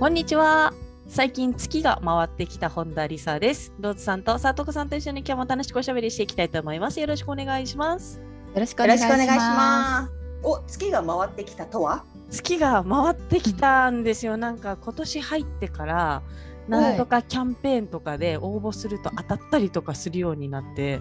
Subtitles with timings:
[0.00, 0.74] こんにちは。
[1.06, 3.72] 最近月が回ってきた本田理沙です。
[3.78, 6.98] ローズさんと佐藤さんと一緒に今日も楽しくおしゃべりしていきたいと思います。
[6.98, 8.20] よろしくお願いします。
[8.54, 10.12] よろしくお願いします。
[10.42, 12.04] お月が回ってきたとは？
[12.28, 14.36] 月が回ってきたんですよ。
[14.36, 16.22] なんか今年入ってから、
[16.68, 21.00] なんとかキャンペーンとかで応募すると当たったりとかするようになって、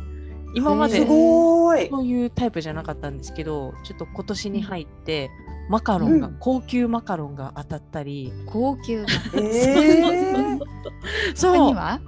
[0.54, 1.90] 今まですごい。
[1.90, 5.32] そういうタイプじゃなかったんですけど、ちょっと今年に入って、
[5.70, 6.38] マカロンが、うん。
[6.40, 9.04] 高級マカロンが当たったり、高級。
[9.06, 10.60] なえー、
[11.36, 12.00] そう、あ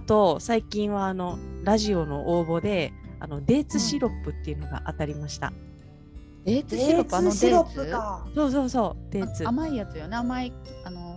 [0.00, 5.52] と最近はあのラジオの応募で、あのデーツシロップっていうのが当たたりました。
[6.44, 7.14] デーツシロップ？
[7.14, 8.34] あのデーツ？
[8.34, 9.44] そうそうそう、デーツ。
[9.46, 10.16] あ甘いやつよね。
[10.16, 10.52] 甘い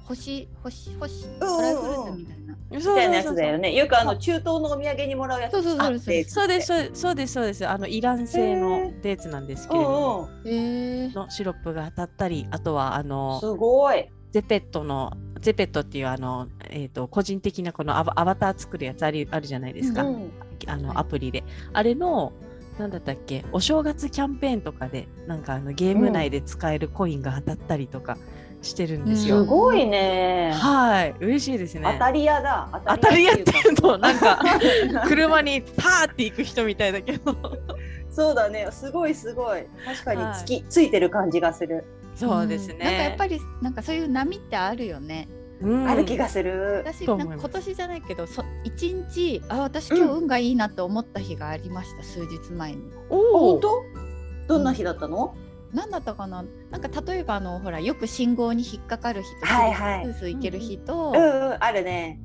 [0.08, 3.74] 星星星うんドライフルーツみたいなそうみたいなやつだよね。
[3.74, 5.54] よくあの中東のお土産にもらうやつ。
[5.54, 7.68] そうそうそうそうあデーツそうです、そうですそうです、そうです。
[7.68, 13.08] あのイラン製のデーツなんですけれども、えのシロップが当たったり、あとはあうん。
[13.08, 14.10] のすごい。
[14.32, 20.04] ゼペットのゼペットっていうあのえっ、と個人的なこのアバアバター作るやつあるあるじゃないですか。
[20.04, 20.32] うん
[20.68, 22.34] あのはいアプリで、あれの
[22.80, 28.18] なんだったっけ、お正月キャンペーンとかでなんかあのゲーム内で使えるコインが当たったりとか
[28.66, 29.38] してるんですうんよ。
[29.44, 30.52] すごいね。
[30.54, 31.90] はい、嬉しいですね。
[31.94, 32.68] 当たり屋だ。
[32.88, 34.50] 当たり屋っていうとなんかか
[35.08, 37.36] 車にパーって行く人みたいだけど。
[38.10, 38.68] そうだね。
[38.72, 39.66] すごいすごい。
[39.86, 41.86] 確かはいに月、ついてる感じがする。
[42.16, 42.76] そうですね。
[42.76, 45.28] んなんかやっぱりなんかそういう波ってあるよね
[45.62, 46.84] うんある気がする。
[46.86, 53.60] 私ないんか今年じゃないけどそ一日あ私今日運がいいなって思った日がありました、数日前におお。
[53.60, 53.84] 本当？
[54.48, 55.36] どんな日だったの？
[55.76, 56.44] 何だったかな？
[56.72, 60.06] なんか例えばあのほらよく信号に引っかかる人と、はいはい。
[60.06, 62.20] スースー行ける日と、うんうんあるね。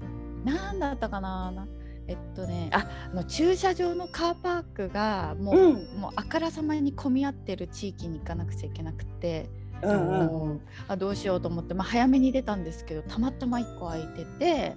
[0.45, 1.51] なんだったかな？
[1.51, 1.67] な
[2.07, 2.87] えっとねあ。
[3.13, 6.01] あの駐車場のカーパークがもう,、うん。
[6.01, 9.51] もうあからさまに混み合ってる地域に行かなくちゃいけなくて、
[9.83, 10.61] うんうん。
[10.89, 14.77] あどうしようと思って、まあ、早めに出たんですけどたまたま1個空いてて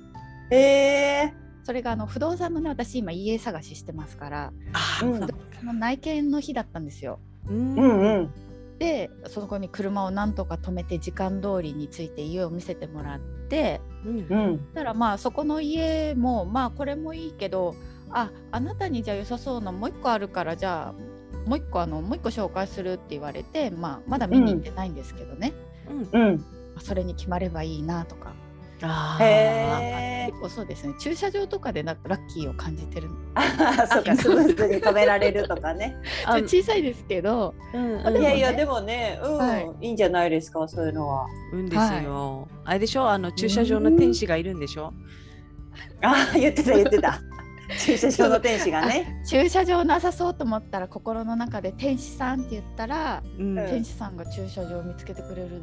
[0.49, 5.13] へえそれがあの不動産のね私今家探ししてますからあうん。
[5.13, 7.19] 不動産の内見の日だったんですよ。
[7.47, 7.75] うん。
[7.75, 8.33] うんうん。
[8.79, 14.73] でそこに車をなんとか止めて時間通りに着いて家を見せてもらってうんうん。
[14.73, 17.75] だからまあそこの家もまあこれもいいけど
[18.09, 20.93] ああなたにじゃあ良さそうなもう一個あるからじゃあ
[21.47, 25.53] もう一個あのもう一個紹介するって言われて、まあ、まだ見に行ってないんですけどね、
[25.89, 26.37] うんうん。
[26.37, 26.43] ま
[26.77, 28.33] あそれに決まればいいなとか
[28.81, 29.23] あー。
[29.23, 29.27] へ
[30.27, 30.27] え。
[30.31, 30.93] 結構そうですね。
[30.99, 35.95] 駐車場とかでなんかラッキーを感じてるあそうか、スムーズに止められるとかね。
[36.25, 37.53] あ小さいですけど。
[37.73, 38.19] うんあでもね。
[38.19, 39.69] いやいや、でもね、うん、はい。
[39.81, 41.25] い、いんじゃないですか、そういうのは。
[41.53, 42.47] うんですよ。
[42.65, 43.09] あれでしょ？
[43.09, 44.93] あの駐車場の天使がいるんでしょ？
[46.01, 47.19] あ、言ってた、言ってた。
[47.79, 49.21] 駐車場の天使がね。
[49.25, 55.61] 駐車場なさそうと思ったら心の中で「天使さん」って言ったら、うんうん天使さんが駐車場を見つけてくれる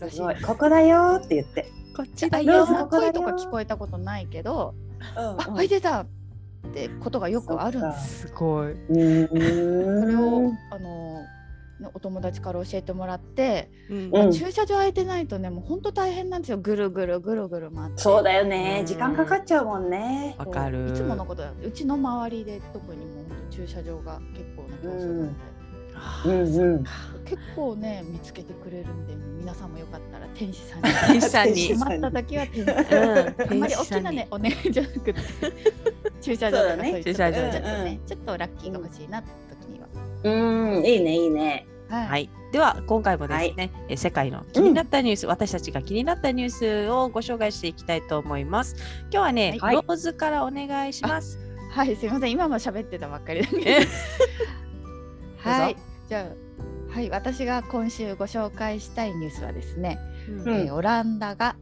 [0.00, 1.70] らしいすごい、ここだよって言って。
[1.96, 4.74] こっちだよ声とか聞こえたことないけど
[5.16, 6.06] うん、あ、開いてたっ
[6.72, 8.26] てことがよくあるんです。
[8.26, 8.72] すごい。
[8.72, 9.28] うーん。
[10.00, 11.22] それをあの
[11.80, 14.10] ねお友達から教えてもらって、うん。
[14.12, 14.32] うん。
[14.32, 16.58] 駐車場空いてないとねもう本当大変なんですよ。
[16.58, 18.02] ぐるぐるぐるぐる回って。
[18.02, 18.78] そうだよね。
[18.80, 18.86] う、ん。
[18.86, 20.34] 時間かかっちゃうもんね。
[20.38, 20.88] わかる。
[20.88, 25.34] いつものことだうちの周りで特にもう駐車場が結構な競争なんで、
[26.26, 26.84] うんうん。
[27.24, 30.90] 結構ね見つけてくれるんで皆さんもよかったら天使さんに。
[31.06, 31.68] 天使さんに。
[31.78, 32.86] 困った時は天使さん。
[32.86, 33.52] うん。
[33.52, 35.14] あんまり大きなねお願いじゃなくて。
[36.20, 38.00] 駐車場とかそういう駐車場ちょっとうんね。
[38.06, 39.53] ちょっとラッキーが欲しいなって時には。
[40.24, 41.66] うん、いいね、いいね。
[41.88, 42.06] はい。
[42.08, 48.76] はい、では今回もですね、え世界の気になったニュース、私たちが気になったニュースをご紹介していきたいと思います。
[49.02, 49.74] 今日はね、はい。
[49.76, 51.38] ローズからお願いします。
[51.72, 53.62] はい、すみません、今も喋ってたばっかりだけど。
[53.64, 53.86] え？
[55.38, 55.76] はい、
[56.08, 56.20] じゃ
[56.90, 59.98] あ、はい、私が今週ご紹介したいニュースはですね、
[60.28, 60.48] うんうん。
[60.48, 61.56] えーオランダが、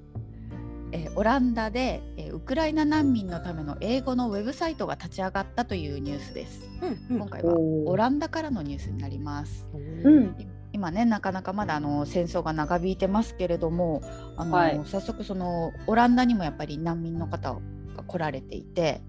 [0.92, 6.68] えーオランダで、えーウクライナ難民のための英語のウェブサイトが立ち上がったというニュースです。
[7.10, 9.66] うん今回はオランダからのニュースになります。
[9.74, 10.24] うん。
[10.40, 14.00] い今ねなかなかまだあの戦争が長引いてますけれども
[14.36, 17.54] あの、はい早速そのオランダにもやっぱり難民の方
[17.96, 19.02] が来られていて、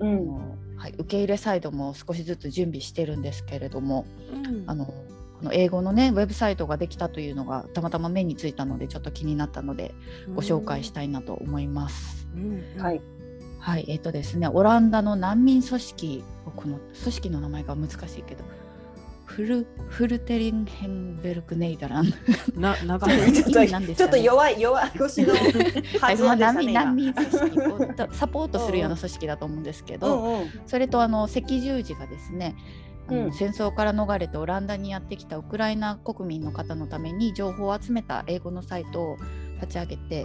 [0.00, 0.26] あうん。
[0.26, 4.92] のはい、受け入れサイドも少しずつ準備してるんですけれどもうんあの
[5.44, 9.94] の英語のねウェブサイトができたというのがたまたま目についたのでちょっと気になったので
[10.34, 12.26] ご紹介したいなと思います。
[12.34, 13.00] うんはい。
[13.64, 16.22] はい、えっ、とですね、オランダの難民組織、
[16.54, 18.44] この組織の名前が難しいけど、
[19.24, 22.12] フルフルテリンヘンベルクネイダラン。
[22.54, 25.32] な長はい いちょっと弱い弱い腰の
[25.98, 26.66] はい、発音でしたね。
[26.66, 27.60] 民難民今組織
[28.02, 32.54] を サポートするような組織だと思うんですけど、うんうんそれとあの赤十字がですね、
[33.08, 33.32] うん。
[33.32, 39.16] 戦争から逃れてオランダにやってきたウクライナ国民の方のために情報を集めた英語のサイトを
[39.60, 40.24] 立ち上げて、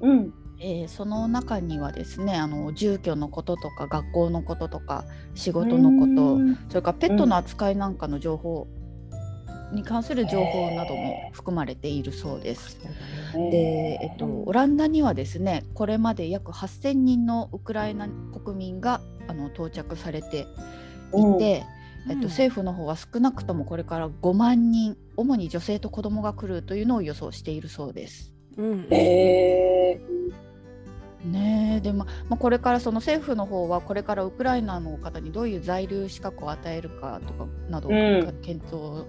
[0.00, 0.32] うん。
[0.60, 5.04] えーその中にはですねあの住居のこととか学校のこととか
[5.34, 6.56] 仕事のことうん。
[6.68, 8.68] それからペットの扱いなんかの情報
[9.72, 12.78] に関する情報なども含まれているそうです。
[13.34, 20.46] で、えっと、オランダにはですねこれまで約8,000人のウクライナ国民があの到着されて
[21.16, 21.64] いて、
[22.08, 28.32] えっと、政府の方は少なくともこれから5万人主に女性と子どもが来るというのを予想しているそうです。
[28.56, 28.86] うん。
[28.90, 30.00] え
[31.24, 38.40] ねえでままあ、これからその政府の方はこれからウクライナの方にどういう在留資格を与えるかとかなどをうん。
[38.42, 39.06] 検討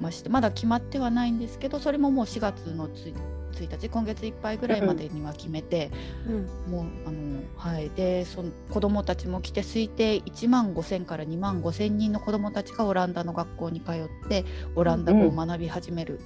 [0.00, 3.12] まして、まだ決まってはないんですけどそれももう4月のつ
[3.52, 5.90] 1日今月いっぱいぐらいまでには決めて、
[6.26, 6.72] うん。
[6.72, 7.90] もうあのはい。
[7.90, 14.44] でその子どもたちも来て推定1万5,000から2万5,000人の子どもたちがオランダの学校に通って
[14.76, 16.20] オランダ語を学び始める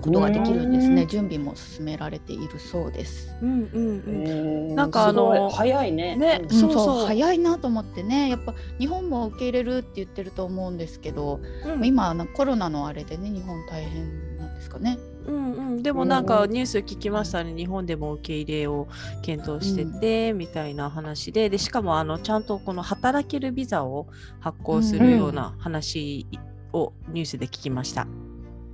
[0.00, 1.08] ことができるんですね、うん。
[1.08, 3.34] 準備も進められているそうです。
[3.40, 4.22] うんうんーうん。
[4.26, 4.74] えー。
[4.74, 6.16] なんかあの早いね。
[6.16, 6.40] ね。
[6.42, 6.50] うん。
[6.50, 8.28] そうそう早いなと思ってね。
[8.28, 11.84] やっぱ日本も受け入れるって言ってると思うんですけど、うん。
[11.84, 14.98] 今コロナのあれでね日本大変なんですかね。
[15.26, 18.88] うんうん、でもなんかニュース聞きましたね、日本でも受け入れを
[19.22, 21.48] 検討してて、みたいな話で。
[21.48, 24.06] でしかもあのちゃんとこの働けるビザを
[24.40, 26.26] 発行するような話
[26.72, 28.06] をニュースで聞きました。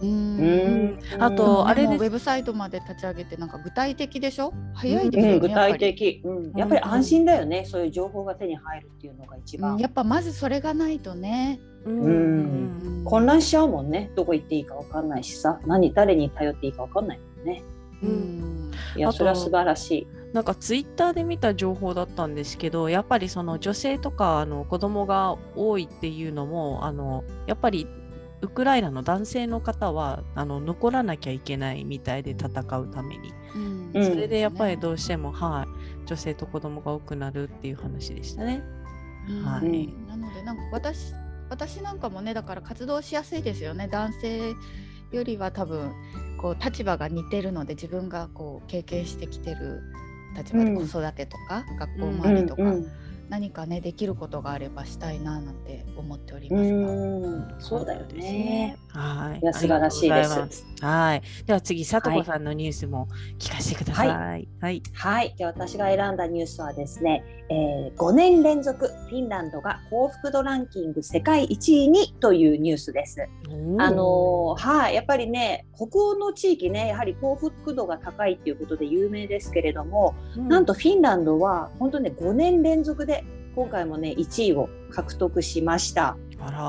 [0.00, 0.84] ううん。
[0.96, 4.54] んあとあれでウェブサイトまで立ち上げてなんか具体的でしょ？
[4.74, 5.72] 早いですよね、うん、具やっぱり。
[5.74, 9.78] 体的、うん、やっぱり安心だよね、そういう情報が手に入るっていうのが一番、うん。
[9.78, 11.60] やっぱまずそれがないとね。
[11.84, 12.00] うん。
[12.02, 14.10] うん混乱しちゃうもんね。
[14.14, 15.58] どこ行っていいかわかんないしさ。
[15.66, 17.62] 何誰に頼っていいかわかんないもんね。
[18.02, 18.70] ううん。
[18.70, 20.06] んいやそれは素晴らしい。
[20.32, 27.88] なんかツイッターで見た情報だったんですけどやっぱりその女性とかあの子供が多いっていうのもあのやっぱり
[28.40, 32.48] ウクライナの男性の方はあの残らなきゃいけないみたいで戦
[32.78, 34.06] うために、うんうん。
[34.06, 35.66] それでやっぱりどうしても、は
[36.04, 38.62] い、女性と子供が多くなるっていう話でしたね。
[39.28, 39.42] うん。
[39.44, 39.92] はい。
[40.08, 41.12] なのでなんか私
[41.50, 43.88] 私なんかもねだから活動しやすいですよね。
[43.88, 44.54] 男性
[45.12, 45.92] よりは多分
[46.40, 49.82] こう立場が似てるので自分がこう経験してきてる
[50.36, 50.76] 立場でうん。
[50.76, 52.86] 子育てとか、学校うん周りとか、うん
[53.30, 57.56] 何かねできることがあればしたいななんて思っておりうますが。
[57.56, 58.76] んそうだよね。
[58.88, 59.38] はい。
[59.40, 61.22] いや素晴らしいですはい。
[61.46, 63.06] では次、さとこさんのニュースも
[63.38, 64.08] 聞かせてください。
[64.08, 64.48] はい。
[64.60, 64.82] はい。
[64.94, 73.28] はい、で私が選んだニュースはですね、えー、5年連続フィンランドが幸福度ランキング世界1位にというニュースです。
[73.78, 83.19] あのーはい、やっぱりね北欧の地域ねやはり幸福度が高いっていうことで有名ですけれども、なんとフィンランドは本当ね5年連続で
[83.54, 86.16] 今回もね1位を獲得しました。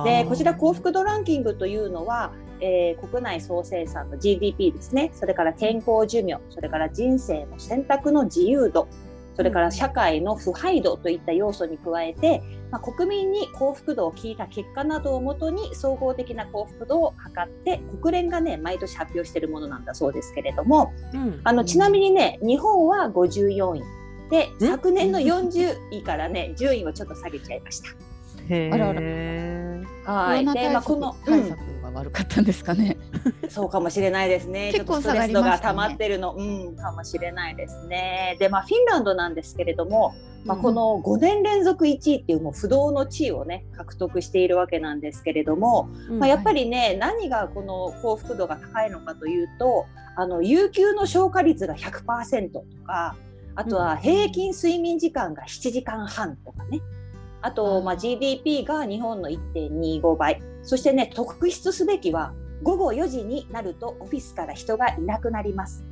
[0.03, 5.11] でこちら幸福度ランキングというのは、えー国内総生産の GDP ですね。
[5.13, 8.87] それから健康寿命それから人生の選択の自由度
[9.35, 21.41] それから社会の腐敗度といった要素に加えて、まあ、国民に幸福度を聞いた結果などをもとに総合的な幸福度を測って国連がね毎年発表しているものなんだそうですけれどもうん。
[21.43, 24.00] あのちなみにね日本は54位
[24.31, 24.67] でん？
[24.67, 27.89] 昨年の40位からね順位をちょっと下げちゃいました。
[28.49, 29.01] あらあら。
[30.03, 32.97] はい、で、まあ、この、対策が悪かったんですかね。
[33.05, 33.11] うん
[33.49, 34.71] そうかもしれないですね。
[34.73, 38.37] ちょ結構っとストレス度が溜まってるの、うん、かもしれないですね。
[38.39, 49.85] で、まあ、フィンランドなんですけれども、まあ、この5年連続1位っていうもう不動の地位をね獲得しているわけなんですけれども、まあ、やっぱりね、何がこの幸福度が高いのかというと
[50.15, 53.15] あの有給の消化率が100%とか
[53.55, 56.81] あとは平均睡眠時間が7時間半とかね。
[57.41, 60.41] あと、まあ、GDP が日本の1.25倍。
[60.63, 65.83] そしてね特筆すべきは午後4時になるとオフィスから人がいなくなります。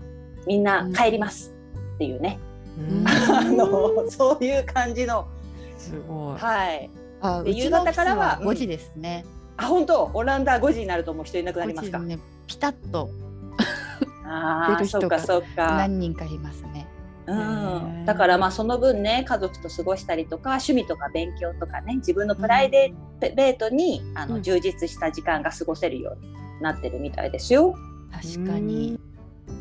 [0.45, 1.53] みんな帰ります
[1.95, 2.39] っていうね、
[2.77, 3.07] うん。
[3.07, 5.27] あのそういう感じの。
[5.77, 6.37] すごい。
[6.37, 6.89] はい。
[7.45, 9.25] 夕方からはうちのオフィス5時ですね。
[9.57, 10.11] あ本当？
[10.13, 13.09] オランダ5時になるともう人いなくなりますか？5時ねピタッと。
[14.25, 15.75] ああそうかそうか。
[15.75, 16.87] 何人かいますね。
[17.29, 18.05] うん。
[18.05, 24.41] だからまあその分ね家族と過ごしたりとか趣味とか勉強とかね自分のプライベートにあのうん。
[24.41, 27.75] 充実した時間が過ごせるようになってるみたいですよ。
[28.11, 28.99] 確かに。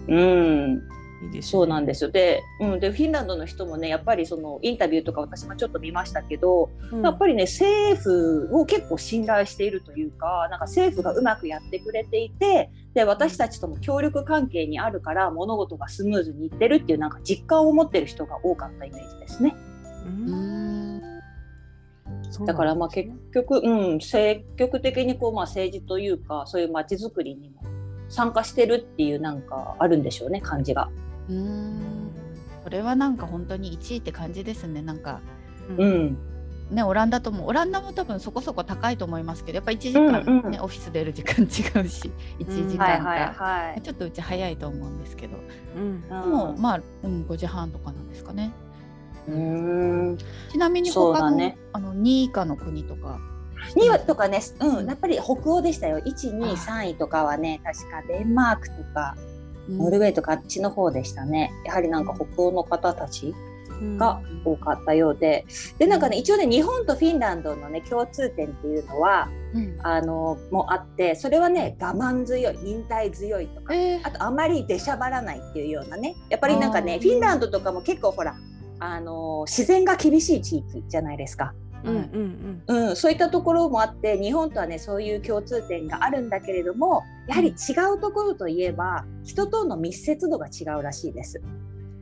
[0.08, 0.82] うん、
[1.22, 1.42] いいね。
[1.42, 2.10] そうなんですよ。
[2.10, 7.02] で,、うん、でフィンランドの人もねやっぱりそのインタビューとか私もちょっと見ましたけど、うん。
[7.02, 19.54] やっぱりね政府を結構信頼しているというかなんか政府がうまくやってくれていてで私たちとも協力関係にあるから物事がスムーズにいってるっていうなんか実感を持ってる人が多かったイメージですね。
[20.04, 21.00] ううん。
[22.46, 27.62] だからまあ結局、うん、積極的にこうまあ政治というかそういう街づくりにも
[28.08, 30.88] 参加してるっていうなんかあるんでしょうね感じが。
[31.28, 32.10] うん。
[32.64, 34.82] これはなんか本当に1位って感じですね。
[34.82, 35.20] なんか
[35.78, 36.18] ううんん、
[36.70, 43.44] ねオランダともオランダも多分そこそこ高いと思いますけど、やっぱ1時間ね、うんうんオフィス出る時間違うし、 1時間はいはいか。
[43.44, 43.82] はい。
[43.82, 45.36] ちょっとうち早いと思うんですけど、
[45.76, 48.52] うんでもまあ、うん、5時半とかなんですかね。
[49.28, 50.18] うーん
[50.50, 53.18] ちなみに他の,、だねあの2位以下の国とか。
[53.74, 55.98] 2位はとかね、うん、うんやっぱり北欧でしたよ。
[55.98, 59.37] 1、2、あ3位とかはね、確かデンマークとかうん
[59.68, 61.52] ノルウェーとかあっちの方でしたね。
[61.64, 63.34] やはりなんか北欧の方たち
[63.96, 65.46] が多かったようで、
[65.78, 69.78] でなんかね一応ね日本とフィンランドのね共通点っていうのはうん。
[69.82, 73.74] あのもあって、それはね我慢強い、忍耐強いとか。
[73.74, 74.00] えー。
[74.04, 76.16] あとあまり出しゃばらないっていうようなね。
[76.28, 78.36] やっぱりなんかねフィンランドとかも結構ほら
[78.78, 81.54] あの自然が厳しい地域じゃないですか。
[81.84, 81.96] うん。
[81.96, 87.52] うんうんうん、そういったところもあって日本とはねそういう共通点があるんだけれどもやはり違
[87.94, 91.40] うところといえば人との密接度が違うらしいです。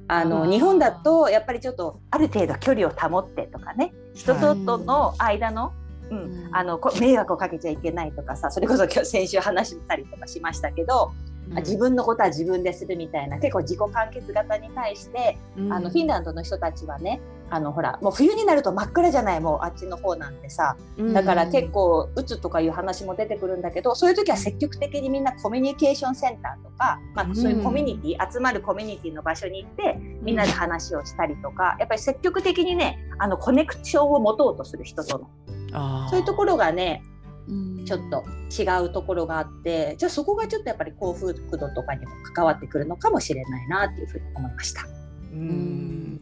[0.09, 5.73] あの日本だとやっぱりちょっとある程度距離を保ってとかね人ととの間の,、
[6.11, 6.19] うん。
[6.19, 6.49] うん。
[6.53, 11.13] あのこ迷惑をかけちゃいけないとかさそれこそ今日先週話したりとかしましたけど、
[11.57, 15.73] あ自分のことは自分でするみたいな結構自己完結型に対してうん。
[15.73, 20.77] あのフィンランドの人たちはねあのほらもう冬になると真っ暗じゃないもうあっちの方なんてさ。
[20.99, 35.31] うんだから結構うつとかいう話も出てくるんだけどそういう時は積極的にみんなコミュニケーションセンターとか、まあ、そういうコミュニティ、集まるコミュニティの場所に行ってみんなで話をしたりとか、やっぱり積極的にねあのコネクションを持とうとする人と
[35.73, 36.09] の。
[36.11, 37.03] そういうところがね
[37.49, 37.85] うん。
[37.85, 44.87] ちょっと違うところがあってじゃあそこがちょっとやっぱり幸福度とかにも関わってくるのかもしれないなっていうふうに思いました。
[45.33, 46.21] うん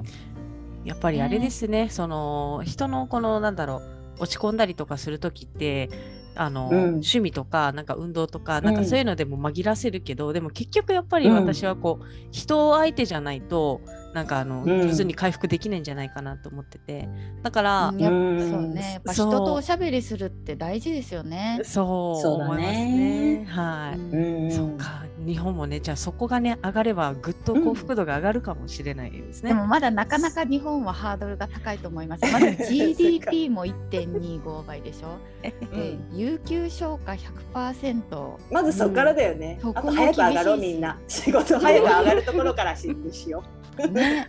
[0.85, 3.83] やっぱりあれですね、その人のこのなんだろ
[4.19, 5.89] う落ち込んだりとかする時って
[6.37, 6.85] あの、うん。
[6.95, 11.35] 趣味とかなんか運動とかなんかそういうのでも紛らせるけど、でも結局やっぱりうん。
[11.35, 13.81] 私はこう、人相手じゃないと
[14.15, 17.09] なんかあの、うん上手に回復できないんじゃないかなと思ってて
[17.43, 21.61] だから、うんやっぱうんそうねやっぱそう人とおしゃべりするって大事ですよね。
[21.65, 23.45] そうそうだ思いますねね。
[23.45, 29.51] はい、うんうんそうか日本もねじゃあそこがね上がればぐっと幸福度が上がるかもしれないですね。
[29.51, 32.31] でもまだなかなか日本はハードルが高いと思います。
[32.31, 35.19] まず GDP も1.25倍でしょ。
[35.43, 38.37] で有給消化100%。
[38.53, 39.59] まずそこからだよね。
[39.61, 40.99] あとそこも早く上がろうみんな。
[41.09, 43.43] 仕事早く上がるところからししよ
[43.91, 44.29] ね、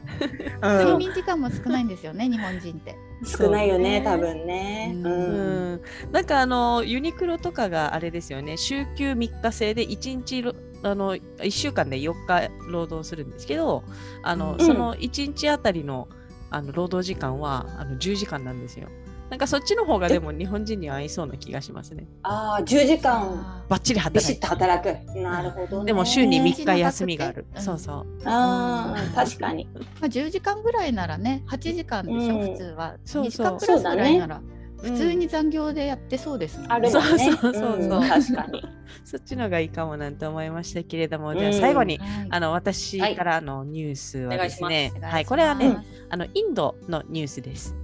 [0.61, 0.67] う。
[0.67, 2.95] 睡眠時間も少ないんですよね、日本人って。
[3.23, 4.91] 少ないよね、そう多分ね。
[4.95, 5.09] うんう。
[5.09, 13.83] うんん、なんかあのユニクロとかがあれですよね週休3日制で1日ろあの1週間で4日労働するんですけど
[14.21, 16.07] あの、うんその1日あたりの
[16.51, 18.87] あの労働時間はあの10時間なんですよ。
[19.35, 22.07] なんかそっちの方がでも日本人には合いそうな気がしますね。
[22.23, 25.13] ああ、10時間あバッチリビシッと働く。
[25.13, 25.87] なるほどね。
[25.87, 27.45] でも週にね3日休みがある。
[27.53, 28.05] うんそうそう。
[28.23, 29.67] ああ、確かに。
[29.73, 32.95] ーまあ、10時間ぐらいならね、8時間でしょ、うん普通は。
[33.05, 34.41] 2そうそう時間プラスぐらいなら、
[34.77, 36.73] 普通に残業でやってそうですもんね。
[36.75, 36.89] ある。
[36.89, 38.63] そうそうそうそうん確かに。
[39.03, 47.75] そっちのがいいかもなんて思いましたけれども、うんじゃあ最後に、はいあの私からのニュースはですね、お願いしますはい、これはね、うんあのインドのニュースです。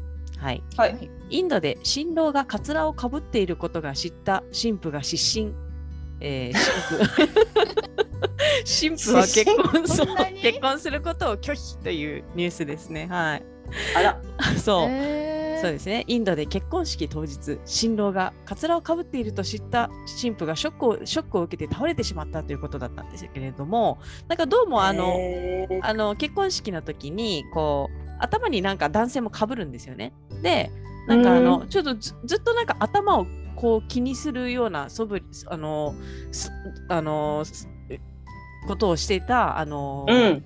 [0.42, 1.10] はい、はい。
[1.30, 5.54] インドで新郎がカツラをかぶっていることが知った神父が失神。
[6.20, 6.54] えー、
[8.66, 9.14] 神父神？
[9.14, 10.08] 父は結婚そう
[10.42, 13.08] 結婚することを拒否というニュースですね。
[13.08, 13.44] はい。
[13.96, 14.22] あら。
[14.58, 14.90] そう。
[14.90, 15.32] へー
[15.62, 16.06] そうですね。
[16.08, 25.16] インドで結婚式当日、新郎がカツラをかぶっていると知った神父がショックをショックを受けて倒れてしまったということだったんですけれども、なんかどうもあの、
[25.84, 30.13] あの結婚式の時にこう頭になんか男性もかぶるんですよね。
[30.42, 30.72] で、
[31.08, 33.25] なんかあの、うちょっとずずっとなんか頭を
[33.56, 35.96] こう気にするようなそぶりあの
[36.32, 36.51] す
[36.90, 37.68] あのす
[38.68, 40.46] ことをしていたあの、うん。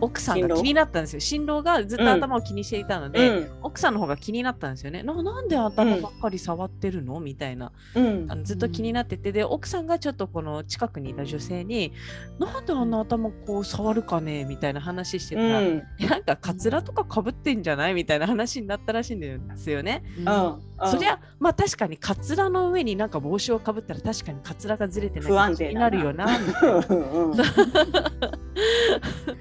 [0.00, 1.20] 奥さんが気になったんですよ。
[1.20, 3.50] 新郎がずっと頭を気にしていたのうで、ん。
[3.62, 5.02] 奥さんの方が気になったんですよね。
[5.02, 7.18] ななんで頭ばっかり触ってるの？
[7.20, 8.34] みたいなうんあ。
[8.34, 11.92] のずっと気になってて、で奥さんがちょっとこの近くにいた女性に
[12.38, 15.82] 「なんであんな頭こう触るかね?」みたいな話してうたら、ん。
[16.08, 17.94] なんかカツラとかかぶってんじゃない？
[17.94, 20.02] みたいな話になったらしいんですよね。
[20.18, 20.60] うんうん。
[20.84, 25.90] そりゃまあ確かにカツラの上になんか帽子をかぶったら確かにカツラがずれてない不安定にだな。
[25.90, 26.40] なるよな っ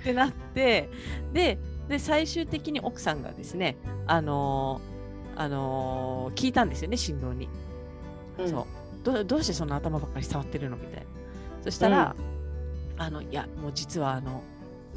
[0.03, 0.89] てなって
[1.33, 1.57] で
[1.89, 3.77] で最終的に奥さんがですね
[4.07, 7.49] あのーあのー聞いたんですよね新郎に、
[8.39, 8.49] うん。
[8.49, 8.65] そう。
[9.03, 10.77] どどうしてそんな頭ばっかり触ってるの？
[10.77, 11.05] みたいな。
[11.61, 12.15] そしたら、
[12.97, 14.41] あのいやもう実はあの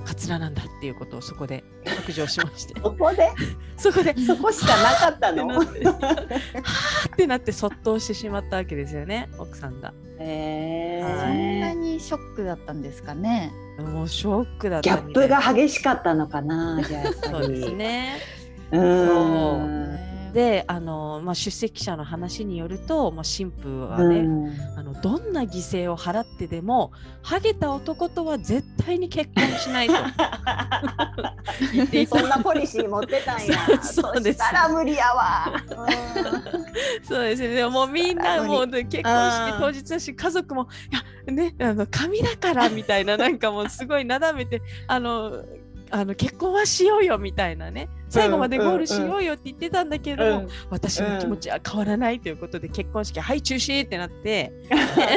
[0.05, 2.75] カツラなんだっていうことをそこで白状しまして。
[2.81, 3.31] そこで？
[3.76, 4.14] そこで。
[4.19, 5.47] そこしかなかったの？
[5.59, 9.93] はーってなってそっとしてしまったわけですよね奥さんが。
[10.21, 13.52] へはそんなーにショックだったんですかね？
[13.78, 16.81] もうショックだっギャップが激しかったのかな
[17.23, 18.17] そうですね。
[18.73, 19.93] うん。
[19.95, 24.49] ねであの、まあ、出席者の話によると、まあ、神父はね、うん。
[24.76, 26.92] あのどんな犠牲を払ってでも
[27.23, 29.94] ハゲた男とは絶対に結婚しないと。
[32.08, 33.56] そんなポリシー持ってたんや。
[33.82, 34.38] そうです。
[34.38, 35.52] したら無理やわ。
[37.02, 37.54] そうですね。
[37.54, 40.68] でももうみんなもう結婚式当日だし家族も
[41.26, 45.44] いやねあの髪だからみたいななんかもうすごいなだめてあの
[45.90, 47.88] あの結婚はしようよみたいなね。
[48.09, 54.52] 最後までゴールしようよって言ってたんだけれども、うん私の気持ちは変わらないということで結婚式はい中止ってなって、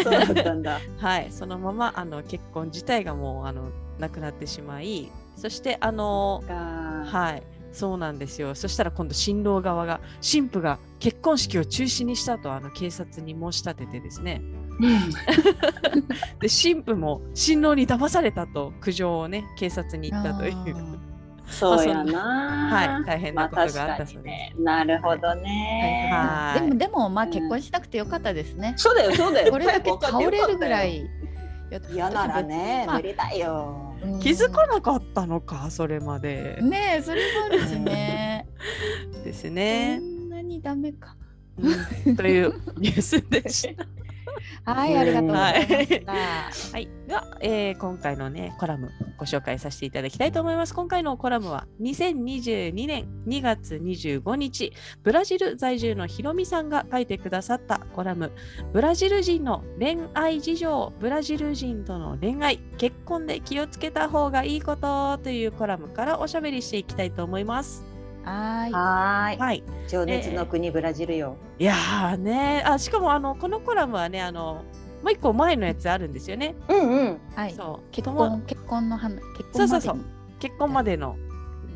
[0.03, 0.79] そうだったんだ。
[0.97, 8.53] はい、そのままあの結婚自体がもうあのなくなってしまいそしてあのははいそうなんですよ。
[8.53, 14.41] そしたら今度新郎側が新婦が結婚式を中止にしたとあの警察に申し立ててですね
[16.39, 20.55] で新婦も新郎に騙されたと苦情をね警察に言ったという
[21.47, 24.15] そうやなはい大変なことがあったそうです。
[24.17, 28.73] にねなるほどねはいでもでもまあうん結婚しなくてよかったですね。
[28.77, 31.07] そうだよそうだよこれだけ倒れるぐらい。
[31.93, 38.45] 嫌ならねまあ無理だようん気づかなかったのかそれまでねえそれもあるしね。
[39.23, 39.97] ですそね。
[39.99, 41.15] んなにダメか。
[42.05, 43.85] うんというニュースでした。
[44.65, 46.11] はいありがとうございました。
[46.11, 50.73] はい、では、えー今回のねコラムご紹介させていただきたいと思います。
[50.73, 58.31] 今回のコラムは2022年2月25日ブラジル在住のひろみさんが書いてくださったコラム
[58.73, 67.90] 「ブラジル人の恋愛事情ブラジル人との恋愛結婚で気をつけた方がいいこと」というコラムからおしゃべりしていきたいと思います。
[68.23, 68.71] はーい。
[68.73, 69.37] はーい。
[69.39, 71.37] はい、情熱の国ブラジルよ。
[71.59, 72.63] いやーね。
[72.65, 74.63] あしかもあのこのコラムはねあの
[75.03, 76.55] もう一個前のやつあるんですよね。
[76.69, 77.19] うんうん。
[77.35, 77.53] はい。
[77.53, 77.91] そう。
[77.91, 79.93] 結友婚結婚の話結そうそうそう。
[79.93, 80.39] 婚までに。
[80.39, 81.15] 結婚までの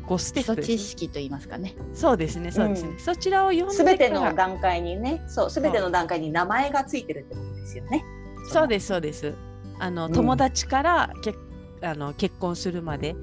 [0.06, 1.74] 5ステップね知識と言いますかね。
[1.92, 2.90] そうですね、そうですね。
[2.90, 2.98] うん。
[3.00, 8.04] そちらを読んですべての段階にねそうすべての段階に名前がついてるってことですよね。
[8.52, 9.34] そうです、そうです。
[9.80, 10.12] あの、うん。
[10.12, 11.34] 友達からけ
[11.82, 13.16] あの結婚するまで、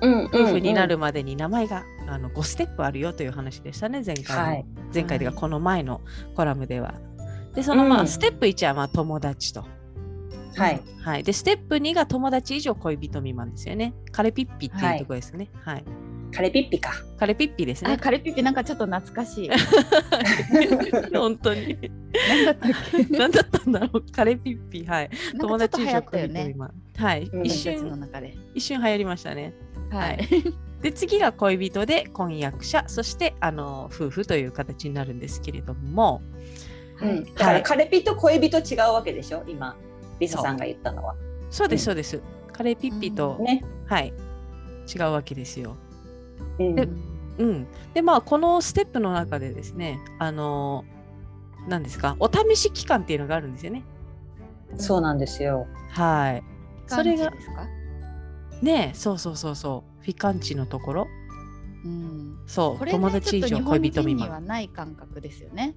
[0.00, 0.24] うん。
[0.26, 4.42] 夫婦になるまでに名前が、あの5ステップあるよという話でしたね、前回の。
[4.42, 6.00] はい前回でがはいこの前の
[6.34, 6.94] コラムでは。
[7.54, 9.64] で、そのまあ、うんステップ1はまあ友達と。
[10.56, 11.22] はいはい。
[11.22, 13.94] で、ステップ2が友達以上恋人未満ですよね。
[14.12, 15.48] カレピッピっていうところですね。
[15.64, 15.84] はい。
[16.34, 17.96] カレピッピかカレピッピですあね。
[17.96, 19.50] カレピピなんかちょっと懐かしい。
[21.16, 21.76] 本当に。
[22.28, 22.70] 何だったっ
[23.08, 23.18] け？
[23.18, 24.04] 何だったんだろう？
[24.12, 24.84] カレピッピ。
[24.84, 25.10] はい。
[25.38, 26.54] 友達以上恋人未。
[26.54, 26.72] 満。
[26.96, 27.22] はい。
[27.32, 28.36] うん一伝説の瞬、中で。
[28.54, 29.54] 一瞬流行りましたね。
[29.90, 30.28] はい。
[30.80, 36.22] で次が恋人で婚約者そしてあの夫婦という形になるんですけれども。
[37.00, 37.24] うん。
[37.34, 39.44] だからカレピと恋人違うわけでしょ？
[39.46, 39.76] 今
[40.18, 41.14] リサさんが言ったのは。
[41.50, 41.68] そう。
[41.68, 41.84] ですうん。
[41.86, 42.20] そうです、
[42.52, 43.64] カレーピッピと、ね。
[43.86, 44.12] はい。
[44.94, 45.76] 違うわけですよ。
[46.58, 46.74] うん。
[46.74, 46.88] で
[47.38, 50.84] うん、でまあこのステップの中でですねあの
[51.68, 52.16] 何ですか？
[52.20, 53.82] お試し期間っていうのがあるんですよね。
[54.76, 55.66] そうなんですよ。
[55.90, 56.42] はい。
[56.86, 57.66] それがですか？
[58.62, 61.08] ねそうそうそうそうフィカンチのところ
[61.84, 62.38] うん。
[62.46, 64.30] そう、これね友達以ちょっと上恋日本人未満。
[64.30, 65.74] はない感覚ですよね。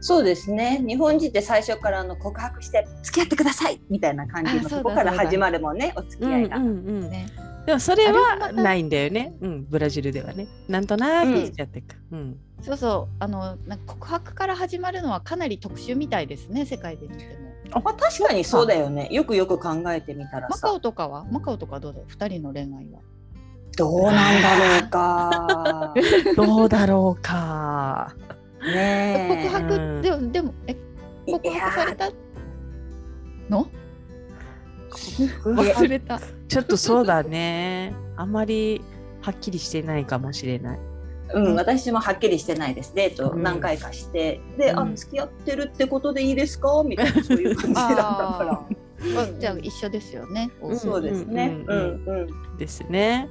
[0.00, 6.72] そうですね日本人って最初からあの告白して付き合ってくださいみたいな感じのとこから始まるもんねお付き合いが、うんうんう
[7.06, 7.26] んね。
[7.64, 10.46] でもそれはないんだよね、うん、ブラジルではね。
[10.68, 11.96] なんとなくしちゃってるか。
[12.12, 17.53] うんそうそうあのなんか告白から始まるのはかなり特殊みたいですね世界で見ても。
[17.80, 21.24] まあ、確かにそうだよねよくよく考えてみたらマカさオとかは？
[21.30, 23.00] マカオとかどうだ二人の恋愛は？
[23.76, 25.94] どうなんだろうか
[26.36, 28.14] どうだろうか。
[28.62, 30.76] ね告白、うんでもでもえ
[31.26, 32.10] え告白された
[33.50, 33.66] の？
[35.44, 36.20] 忘れた。
[36.48, 37.92] ちょっとそうだね。
[38.16, 38.80] あんまり
[39.22, 40.78] はっきりしてないかもしれない。
[41.34, 42.94] うん、私もはっきりしてないです。
[42.94, 43.42] デートうん。
[43.42, 44.78] 何回かして、で、うん。
[44.78, 46.82] あ付き合ってるってことでいいですか？
[46.84, 48.66] みたいなそういう感じだったか
[49.04, 49.28] ら。
[49.38, 50.50] じゃあ一緒ですよね。
[50.62, 50.78] うん。
[50.78, 51.56] そうですね。
[51.66, 52.08] ううんん。
[52.08, 53.28] うんですね。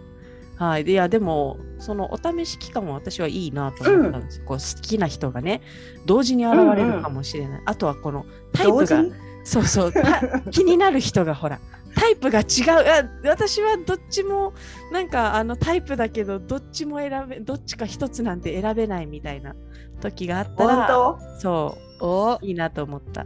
[0.55, 5.61] はい、でいやでもそのお試し期間も私はいいなと思ったんですよ、こう好きな人がね
[6.05, 9.03] 同時に現れるかもしれない、あとはこのタイプが
[9.43, 9.91] そうそう。
[9.91, 11.59] た気になる人がほら
[11.95, 12.45] タイプが違う。
[12.89, 14.53] あ私はどっちも
[14.91, 19.55] なんかあのタイプだけどどっちも選べどっちか一つなんて選べないみたいな
[20.01, 22.33] 時があったら本そお？
[22.35, 23.25] ういいなと思った。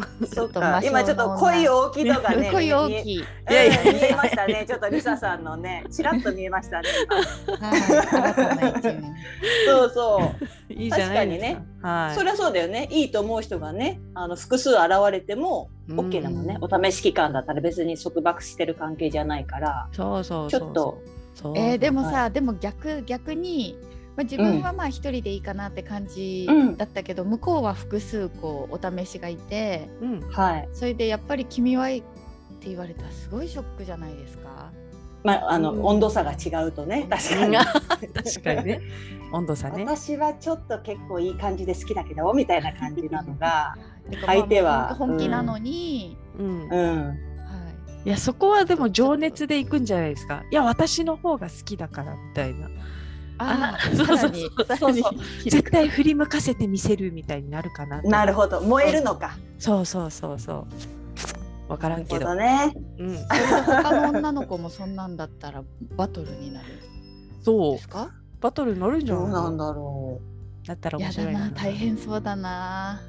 [0.00, 3.12] 当そっちょっと魔性か今ちょっと声大きいのがね 声大見えきい。
[3.14, 3.64] いいや。
[3.64, 4.64] いや見えましたね。
[4.66, 6.88] ちょっとリサさんのねちらっと見えましたね。
[9.66, 10.32] そうそ
[10.68, 10.72] う。
[10.72, 11.60] いいじゃないですか。
[11.82, 12.14] 確はい。
[12.16, 12.88] そりゃそうだよね。
[12.90, 14.80] いいと思う人がねあの複数現
[15.10, 19.88] れてもうん OK だもんね、お試し期間だったら別に束縛してる関係じゃないから。
[19.92, 20.60] そうそうそうそう。
[20.60, 20.98] ちょっと。
[21.34, 23.78] そうえー、でもさ、はでも逆逆に、
[24.18, 32.02] まあ、自分はまあ一人でいいかなって感じうんだったけど、向こうは複数こうお試しがいてうん、はいそれでやっぱり君はいいっ
[32.60, 34.72] て言われたらすごいショックじゃないですか。
[35.22, 37.56] まああの、うん温度差が違うとね確かに
[38.12, 38.80] 確かにね。
[39.32, 39.84] 温度差ね。
[39.84, 43.76] 私はちょっと結構いい感じで好きだけどみたいな感じなのが
[44.26, 46.68] 相手はまあ本気なのに、うん。
[46.68, 47.14] うんは
[48.04, 50.42] いやそこはでも情熱でいくんじゃないですか。
[50.50, 52.68] いや私の方が好きだからみたいな。
[53.38, 53.96] ああー
[54.76, 55.14] そうそう
[55.48, 58.08] 絶対振り向かせてみせるみたいになるかなと。
[58.08, 60.66] なるほど燃えるのかそうそうそうそ
[61.68, 61.72] う。
[61.72, 62.34] わからんけど。
[62.34, 63.16] ねうん。
[63.28, 65.62] 他の女の子もそんなんだったら
[65.96, 66.70] バトルになるん
[67.42, 68.10] そうですか？
[68.40, 69.66] バトル乗るんじゃどうなんだ。
[69.66, 70.20] だろ
[70.66, 71.40] だったら面やだ白いな。
[71.40, 73.00] な大変そうだな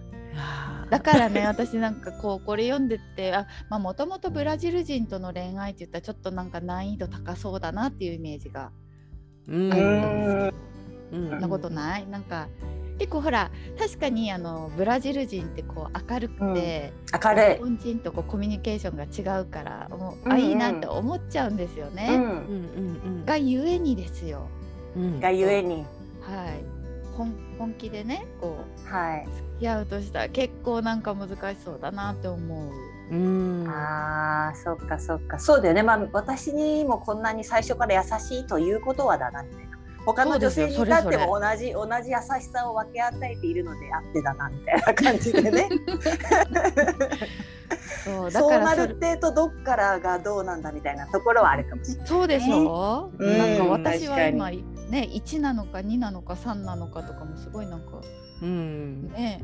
[0.90, 8.72] だからね私なんかこうこれ読んでってあまあもともとブラジル人との恋愛って言ったらちょっとなんか難易度高そうだなっていうイメージが
[9.48, 10.52] うん。
[11.12, 11.30] うん。
[11.30, 12.08] そんなことない？
[12.08, 12.48] なんか
[12.98, 13.50] 結構ほら
[13.80, 17.54] 確かにあのブラジル人ってこう明るくて、う明るい。
[17.56, 19.04] 日本人とこうコミュニケーションが
[19.38, 20.26] 違うからもう、うん。
[20.26, 22.08] うんあいいなって思っちゃうんですよね。
[22.10, 22.22] うん。
[22.22, 24.48] うんうんがゆえにですよ。
[24.96, 25.20] うんうん。
[25.20, 25.86] がゆえに。
[26.22, 26.64] はい。
[27.16, 29.26] 本本気でねこうはい。
[29.26, 32.70] 付き合うとしたら結構なんか難しそうだなって思う。
[33.12, 33.68] うん。
[33.68, 35.40] あーそっかそっか。
[35.40, 35.84] そうだよね。
[35.84, 45.70] まあ私にもこんなに最初から優しいということはだなみたいな他の女性に至っても同じ同じ優しさを分け与えているのであってだなみたいな感じでね。
[48.04, 52.08] そうだそうなるってとどっからがどうなんだみたいなところはあるかもしれない。
[52.08, 53.38] そうでしょ、うん。
[53.38, 58.02] なんか私は確今ね1なのか2なのか3なのかとかもすごいなんか
[58.42, 59.08] うん。
[59.10, 59.44] ね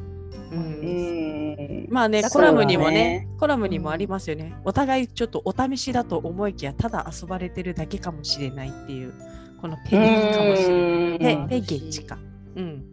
[0.52, 4.54] ううんんまあね、だコラムにもね、コラムにもありますよね。
[4.64, 9.14] お互いちょっとお試しだと思いきや、ただ遊ばれてるだけかもしれないっていう、
[9.62, 11.36] このペゲかもしれない。
[11.36, 12.18] うんペペゲチか。
[12.56, 12.84] うん。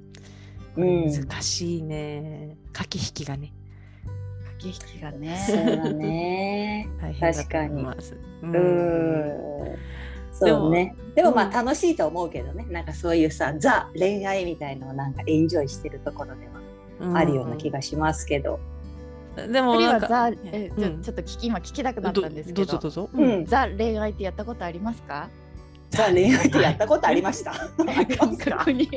[0.77, 2.57] うん難しいね。
[2.73, 3.53] 駆け引きがね、
[4.61, 5.77] 駆け引きがそうね。
[5.77, 6.89] だね。
[7.01, 8.15] 大変だと思います。
[8.15, 9.79] ううんん。
[10.33, 10.95] そうね。
[11.15, 12.67] でもまあうん楽しいと思うけどね。
[12.71, 16.62] なんかそういうさ、ザ恋愛みたいのをなんかエンジョイしてるところでは
[17.15, 18.61] あるような気がしますけど。
[19.35, 23.25] でもなんか、えちょ,、うんちょっと聞き今聞きたくなったんですどけどどうぞどうぞ。
[23.25, 23.47] んん。
[23.47, 25.29] ザ恋愛ってやったことありますか？
[25.91, 27.53] ザ恋愛ってやったことありました。
[27.55, 27.59] あ
[28.03, 28.57] りますか？
[28.59, 28.89] 確認。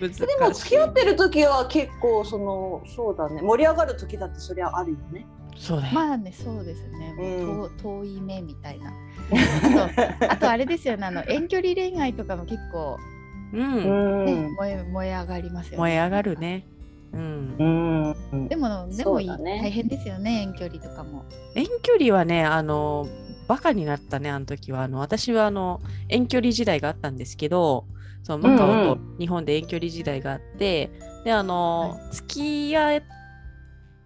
[0.00, 5.26] 難しいでも付き合ってる時は結構そのそうだね盛り上がる時だってそれはあるよね。
[5.56, 5.92] そうだよ。
[5.94, 7.16] まあねそうですね。
[7.18, 8.92] うん遠遠い目みたいな。
[8.92, 12.96] あとあとあれですよねあの遠距離恋愛とかも結構、
[13.52, 14.24] うん。
[14.26, 14.54] ねん。
[14.54, 15.78] 燃え燃え上がりますよね。
[15.78, 16.66] 燃え上がるね。
[17.12, 18.14] うん。
[18.32, 18.48] うん。
[18.48, 21.24] でもでもね大変ですよね遠距離とかも。
[21.54, 23.08] 遠距離はね、あの、
[23.46, 24.82] バカになったね、あの時は。
[24.82, 27.86] あの私はあの遠距離時代があったんですけど、
[28.22, 30.90] そのマカオと日本で遠距離時代があって、
[31.24, 32.26] で、あの、付
[32.68, 33.02] き合っ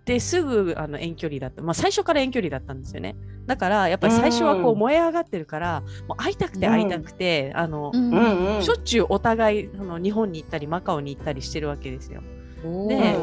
[0.04, 1.62] てすぐあの遠距離だった。
[1.62, 3.16] まあ、最初から遠距離だったんですよね。
[3.46, 8.62] だから、やっぱり最初はこううん燃え上がってるから、もう会いたくて会いたくて、あの、うんうんうん。
[8.62, 12.22] しょっちゅうお互いあの日本に行ったりマカオに行ったりしてるわけですよ。
[12.64, 13.16] おーね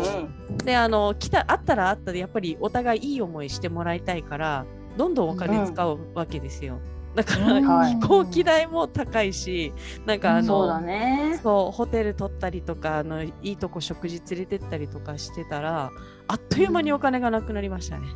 [0.49, 4.65] うんであの来た会ったら会ったでやっぱりお互いいい思いしてもらいたいから
[4.97, 6.79] どんどんお金使うわけですよ。
[7.15, 9.73] だから、うんはい飛行機代も高いし
[10.05, 11.39] なんかあの、そうだね。
[11.41, 15.91] そうホテル取ったりとかあのいいとこ食事連れてったりとかしてたら
[16.27, 18.07] あっという間にお金がなくなりましたね。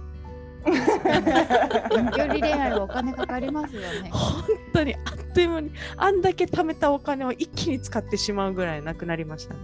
[1.90, 4.10] 遠 距離恋愛はお金かかりますよね。
[4.12, 9.60] 本当にあっという間にあんだけ貯めたお金を一気に使ってしまうぐらいなくなりましたね。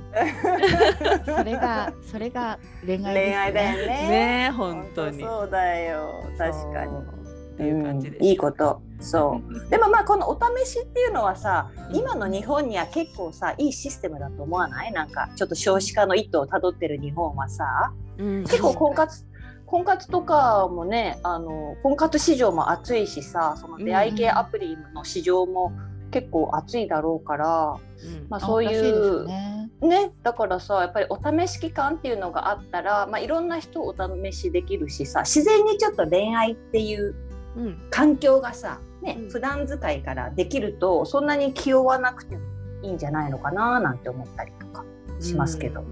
[1.25, 3.13] それがそれが恋愛です、ね。
[3.13, 3.85] 恋愛だよね。
[3.85, 5.23] ねえ本当に。
[5.23, 6.23] そうだよ。
[6.37, 6.97] 確かに。
[6.97, 8.81] っていう感じでしたうんいいこと。
[8.99, 9.69] そう。
[9.69, 14.91] でもまあこのお試しっていうのはさ今の日本には結構さいいシステムだと思わない？
[14.91, 17.93] なんかちょっと少子化の一途をたどってる日本はさ。
[18.17, 18.43] うん。
[18.43, 19.25] 結構婚活
[19.65, 25.71] 婚活とかもねあの婚活市場も熱いしさその出会い系アプリの市場も
[26.11, 28.27] 結構熱いだろうから、うん。
[28.29, 29.69] まあ、そういうね。
[29.81, 37.15] ね、だからさやっぱりお試し期間っていうのがあったら、まあ、いろんな人お試しできるしさ自然にちょっと恋愛っていう
[37.55, 37.87] うん。
[37.89, 42.43] 環境がさ、ねうん普段使いからできるとそんなに気負わなくても
[42.83, 44.83] いいんじゃないのかななんて思ったりとか
[45.19, 45.87] しますけど、うん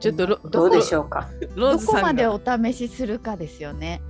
[0.00, 1.28] ちょっとロどうでしょうか？
[1.56, 4.00] ローどこまでお試しするかですよね。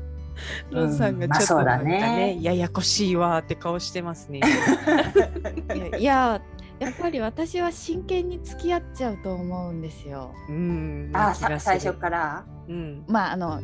[0.70, 4.40] ローズさんがちょっとなんかそうだねねややこしいわーって顔してますね。
[5.74, 6.42] いやいや
[6.78, 10.34] やっぱり私は真剣に付き合っちゃうと思うんですよ。
[10.50, 11.10] うん。
[11.14, 12.44] あ最初から？
[12.68, 13.04] うん。
[13.08, 13.62] まああの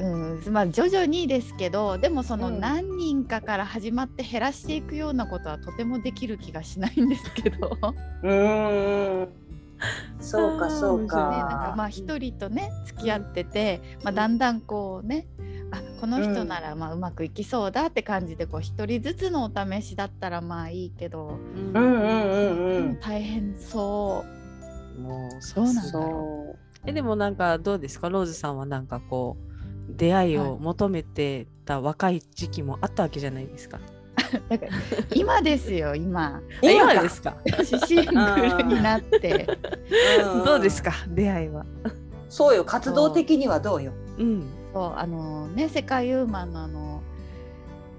[0.00, 2.60] うんまあ徐々にですけどでもそのうん。
[2.60, 7.78] 何人かから始まって減らしていくようなことはとてもできる気がしないんですけど、
[8.22, 9.28] うーん
[10.20, 11.74] そうかそうね、なんかか。
[11.76, 15.26] まあ一人とね付き合ってて、まあ、だんだんこうね
[15.70, 22.86] あこの人ならまあうまくいきそうだって感じでこう一人ずつのお試しだったらまあいいけど、うんうんうんうん。
[22.88, 23.00] うん。
[23.00, 24.24] 大変そ
[24.98, 28.08] もうどうなんだそうそえでもなんかどうですか？
[28.08, 29.49] ローズさんはなんかこう
[29.96, 33.78] 出会いはいを求めてた若い時期もあったわけじゃないですか。
[34.30, 34.72] うだから
[35.14, 37.36] 今ですよ今 今かですか？
[37.86, 39.46] シングルになって
[40.24, 40.92] うんどうですか？
[41.08, 41.64] 出会いは。
[42.28, 43.92] そうよ活動的にはどうよ？
[44.18, 44.46] うん。
[44.72, 47.02] そうあのね世界ウーマンのあの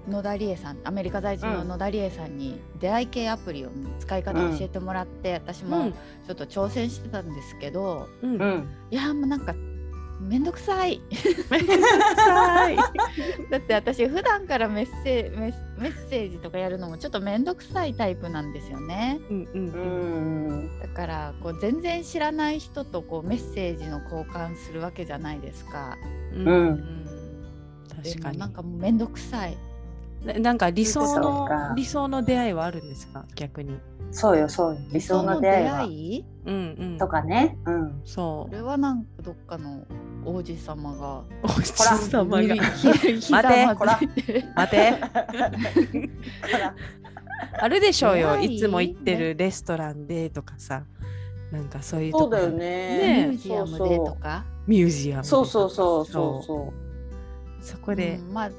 [0.08, 3.68] 野田理恵さんアメリカ在住のうん野田理恵さんに出会い系アプリを
[4.00, 5.92] 使い方を教えてもらって、私も
[6.26, 8.34] ちょっと挑戦してたんですけど、うん。
[8.34, 8.40] うん。
[8.40, 8.68] うん。
[8.90, 9.54] いやもうなんか
[10.28, 11.00] めんどくさい。
[11.50, 11.80] めんどく
[12.16, 12.76] さい。
[13.50, 19.20] だって私普段からメッセメッメッセージとかやるのもちょっとめんどくさいタイプなんですよね。
[19.30, 20.80] うんうん。
[20.80, 25.98] だからこう全然知らない人とこうメッセージの交換するわけじゃないですか。
[26.34, 26.48] うん。
[26.48, 27.06] うん。
[28.02, 28.38] 確かに。
[28.38, 29.56] なんかもうめんどくさい
[30.24, 33.24] ななんか理想のか理想の出会いはあるんですか？
[33.34, 33.76] 逆に。
[34.14, 36.24] そうよそうよ理想の出会いはその出会い？
[36.44, 36.98] うんうん。
[36.98, 37.56] とかね。
[37.66, 38.00] うん。
[38.04, 39.84] そこれはなんかどっかの
[40.24, 41.24] 王子様がう。
[41.44, 42.44] おじ様が。
[42.44, 42.48] 待
[43.00, 43.42] てひざ
[43.74, 44.94] まずいて待て。
[47.60, 48.36] あるでしょうよ。
[48.38, 50.84] いいつも行ってるレストランでとかさ。
[51.50, 53.28] なんかそういうとこそうだよミね。
[53.30, 54.44] ュージアムでとか？
[54.66, 57.64] ミュージアムでそうそうそうそうそう。
[57.64, 58.50] そこでう、んまあ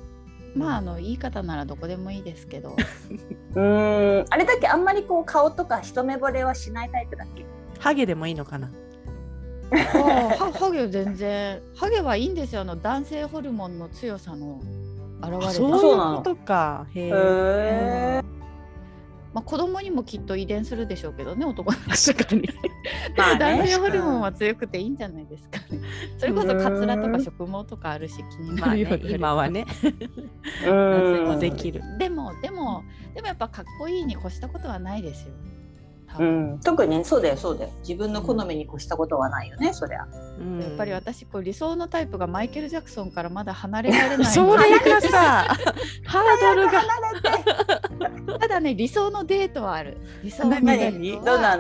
[0.55, 2.75] まああの言い方ならどこでもいいですけど。
[3.55, 4.25] うーん。
[4.29, 7.45] あれだっけあんまりこう顔とか一目惚れはしないタイプだっけ？
[7.79, 8.69] ハゲでもいいのかな？
[9.73, 11.61] あハゲ全然。
[11.75, 12.61] ハゲはいいんですよ。
[12.61, 14.61] あの男性ホルモンの強さの
[15.21, 16.85] 現れそういうことか。
[16.93, 18.22] へへえ。
[19.33, 19.35] え。
[19.35, 22.49] まあ、子供にもきっと遺伝するでしょうけどね男の確かに。
[23.17, 25.81] まあね男性ホルモンは強くていいんじゃないですかね。
[26.17, 29.65] それこそカツラとか植毛とかあるし気にまあねなるよう、 で今はね。
[29.83, 31.81] う男性もん できる。
[31.97, 35.33] でもでもでもやっぱかっこいいに越したことはないですよ。
[36.15, 37.71] 多う分ん、特にそうだよそうだよ。
[37.79, 40.07] 自分の好みに越したことはないよねそりゃ。
[40.39, 40.61] うん。
[40.61, 44.25] やっぱり私こう理想のタイプがマイケル・ジャクソンからまだ離れられない。
[44.27, 45.47] そのでれがさ、
[46.05, 48.39] ハードルが。
[48.39, 49.97] ただね理想のデートはある。
[50.23, 51.57] 理想のデ何ートはどんな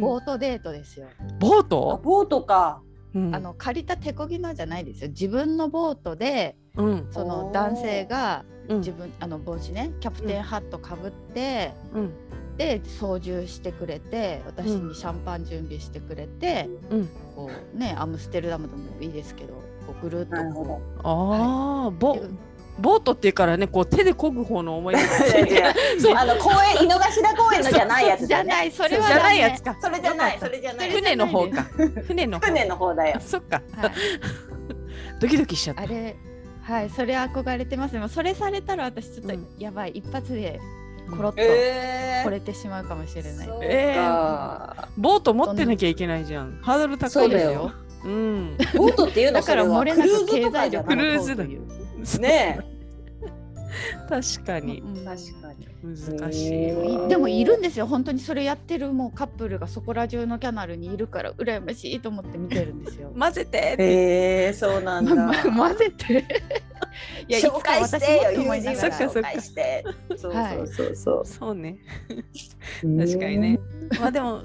[0.00, 1.06] ボートデートですよ。
[1.38, 2.00] ボーあト？
[2.04, 2.82] ボートか。
[3.14, 3.34] うん。
[3.34, 5.10] あの借りた手こぎのじゃないですよ。
[5.10, 7.08] 自分のボートでうん。
[7.10, 8.78] その男性がうん。
[8.80, 12.12] 自分あの帽子ねキャプテンハットかぶって、うん
[12.58, 17.08] で操縦してくれて私にシャンパン準備してくれて、うん。
[17.34, 19.54] こうねアムステルダムでもいいですけど
[19.86, 21.08] こうぐるっとこど。
[21.08, 22.22] ああ、う、ボで
[22.78, 25.02] ボートっていうからね、こう手で漕ぐ方の思い出。
[26.14, 28.26] あの公園井の頭公園のじゃないやつね。
[28.28, 29.76] じゃないそれはじゃないやつか。
[29.80, 30.90] それじゃないそれじゃない。
[30.92, 31.62] 船の方か。
[32.06, 32.46] 船の方。
[32.46, 33.20] 船の方だよ。
[33.20, 33.62] そっか。
[33.72, 33.92] はい、
[35.20, 35.82] ドキドキしちゃった。
[35.82, 35.86] あ。
[35.86, 36.16] れ
[36.62, 37.94] はいそれ憧れてます。
[37.94, 39.46] でもそれされたら私ちょっとうん。
[39.58, 40.60] やばい、一発で
[41.10, 46.58] コロッとえ惚れてしまうかもしれない、えかボート持ってなきゃいけないじゃん。
[46.62, 47.72] ハードル高いうですよ。
[48.04, 48.56] うん。
[48.76, 51.44] ボートっていうのだから漏れなく経済力クルをーズだ
[52.20, 52.77] ね
[54.08, 54.80] 確かに。
[54.80, 55.68] うん確かに。
[55.82, 57.86] 難しいでもいるんですよ。
[57.86, 63.12] 本当にそれやってるもうカップルがそこら中のキャナルにいるから羨ましいと思って見てるんですよ。
[63.18, 63.76] 混ぜて。
[63.78, 65.14] へえそうなんだ。
[65.14, 66.24] まま混ぜて。
[67.28, 68.22] いやいつか紹介して。
[68.24, 69.84] よ友人が紹介して。
[70.16, 71.26] そうそうそうそう。
[71.26, 71.78] そうね。
[72.82, 73.60] 確確かにね。
[74.00, 74.42] まあでも、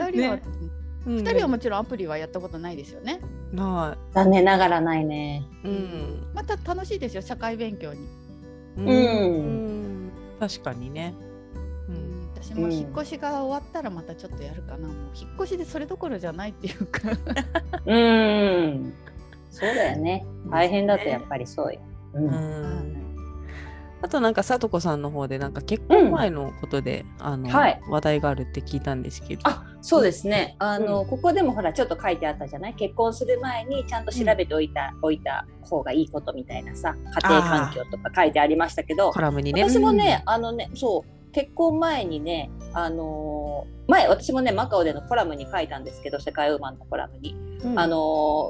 [0.00, 0.42] 二人は、ね
[1.06, 3.20] 二人はもちろんアプリはやったことないですよね。
[3.52, 5.68] な残念ながらないねい。
[5.68, 6.26] うん。
[6.34, 8.00] また楽しいですよ社会勉強に。
[8.76, 11.14] うううんん確かにね。
[11.88, 17.00] ううんん私も引っ越しが終わったらまたちょっとやるかな、もう引っ越しでそれどころじゃないっていうか
[17.86, 18.92] うん。
[19.50, 20.24] そうだよね。
[20.50, 21.80] 大変だとやっぱりそうよ。
[22.14, 22.18] う。
[22.18, 23.00] うんん
[24.02, 29.42] あとなんかさとこさんの方でなんか結婚前のことで、あのはい話題があるって聞いたんですけど。
[29.44, 30.56] あ、そうですね。
[30.58, 32.74] あの、ここでもほらちょっと書いてあったじゃない？
[32.74, 39.20] 結婚する前にちゃんと調べておいた、おいた方がいいことみたいなさ、家庭環境とか書いてありましたけどコ。
[39.20, 39.62] ラムにね。
[39.68, 47.96] 私もね、あのね、そう、結婚前にね、あのー前私もねマカオでのコラムに書いたんですけど世界ウーマンのコラムに、うん、あの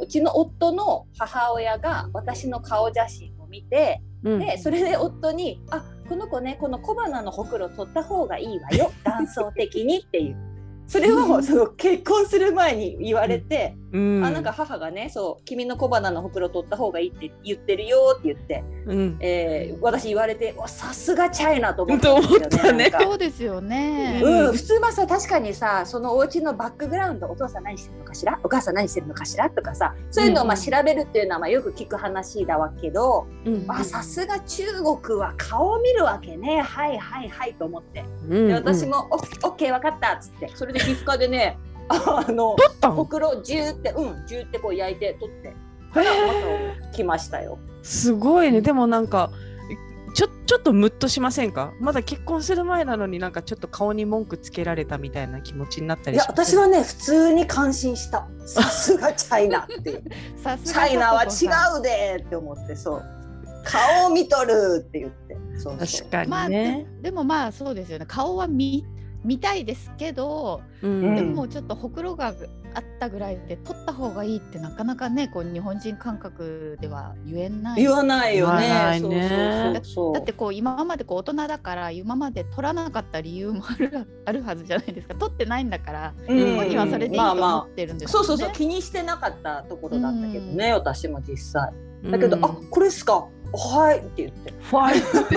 [0.03, 10.37] ーうちの夫の母親が私の顔写真を見て、うん、でそれで夫に「あこの子ねこの小鼻のほくろ取った方がいいわよ断層的に」っていう
[10.91, 22.93] それをその結婚する前に言われて、うん、あなんか母がねそう「君の小鼻のほくろ取った方がいいって言ってるよ」って言って、うん、えー私言われてわさすがチャイナと思ったんですよね。
[23.01, 24.21] そうですよね。
[24.23, 24.47] うん。
[24.47, 28.39] うん、普通はさ確かにさそのお家のバックグラウンドお父さん何してるのかしら？
[28.45, 29.51] お母さん何してるのかしら？
[29.51, 30.61] とかさそういうのをまあうん。
[30.61, 33.65] 調べるっていうのはまあよく聞く話だわけど、うん。
[33.69, 34.65] あさすが中
[35.03, 36.61] 国は顔を見るわけね。
[36.61, 38.05] はいはいはいと思って。
[38.29, 38.49] うん。
[38.49, 40.51] で私も「オッケー分かった」っつって。
[40.55, 41.59] それで皮膚科でね
[41.91, 45.55] あの取ったのほくろジューってうんジューってこう焼いて取って。
[46.93, 47.59] 来ましたよ。
[47.83, 48.61] すごいね。
[48.61, 49.31] でもなんか
[50.15, 51.73] ちょちょっとムッとしませんか？
[51.81, 58.29] まだ結婚する前なのになんかちょっと顔に文句つけられたみたいな気持ちになったいやりします私はね普通に感心した。
[58.47, 60.05] さすがチャイナっていう。
[60.41, 63.03] さすがチャイナは違うでって思ってそう。
[63.65, 65.37] 顔を見とるって言って。
[65.59, 66.05] そうそう。
[66.05, 68.07] 確かさんまあにねで、でもまあそうですよね。
[68.07, 68.85] 顔は見
[69.25, 71.15] 見たいですけど、うん。
[71.15, 72.35] でもちょっとほくろがあっ
[72.99, 77.83] たぐらいで取った方がいいってなかなかねこう日本人感覚では言えない。
[77.83, 78.67] 言わないよね。
[78.67, 79.03] 言わないね。
[79.03, 85.15] そうそうそうだってこう今までこう大人だから今まで取らなかった理由もある あるはずじゃないですか。
[85.15, 86.57] 取ってないんだからうん。
[86.57, 88.25] 本人はそれでいいとまあ思まってるんですよね。
[88.25, 88.57] あそうそうそう。
[88.57, 91.73] 気にしてなかったところだったけどね、私も実際。
[92.05, 92.11] うん。
[92.11, 95.37] だけど、あこれっすかはいって言ってファイトって。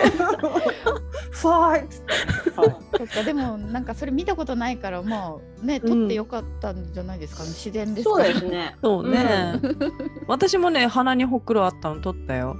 [1.31, 2.75] ファイっつ って、はい。
[2.97, 8.75] そっかでもなんかそれ見たことないからまあね取ってよかったんじゃないですか、自然ですそうですね。
[8.83, 9.59] そうね、
[10.27, 12.55] 私もね鼻にほくろあったの取ったよ。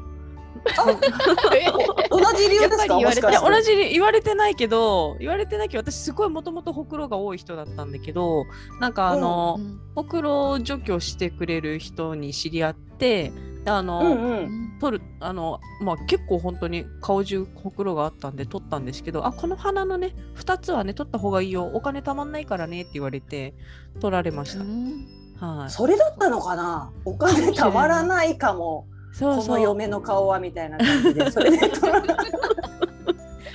[2.10, 2.98] 同じ理由ですか？
[3.42, 8.46] 同じに言われてないけど言われてないけど私すごいもともとほくろが多い人だったんだけど
[8.80, 13.32] なんかあの、うんほくろ除去してくれる人に知り合ってで
[13.66, 14.60] あの、うんううん。
[14.76, 21.66] ん取るあの、まあ、結構本当に顔中ほくろがあったんで取ったんですけどあこの鼻のね2つはね取った方がいいよ。
[21.74, 23.54] お金たまんないからねって言われて
[24.02, 25.08] 取られました、うん。
[25.40, 25.70] はい。
[25.70, 26.92] それだったのかな？
[27.06, 28.88] お金たまらないかも。
[29.14, 29.46] そうそう。
[29.46, 32.02] この嫁の顔はみたいな感じでそれで取ら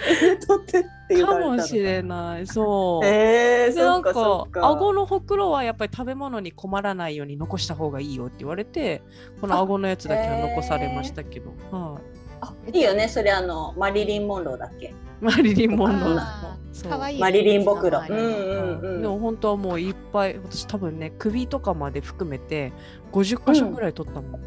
[0.47, 2.47] 取ってって言わかれたのもしれない。
[2.47, 4.68] そう、えー、でなんそっかそかっか。
[4.68, 9.03] 顎のほくろはやっぱり食べ物に困らないように残した方がいいよって言われて
[9.40, 12.03] この顎のやつだけは残されましたけど、はい
[12.40, 13.09] あいいよね。
[13.09, 14.94] それあのマリリン・モンローだっけ？
[15.21, 16.90] マリリン・モンローあそう。
[16.90, 18.01] ーかわいいマリリン・ボクロ。
[18.09, 19.03] うんうんうん。
[19.03, 22.73] でも本当はもういっぱい私多分ね首とかまで含めて
[23.11, 24.40] 50箇所ぐらい取ったもん、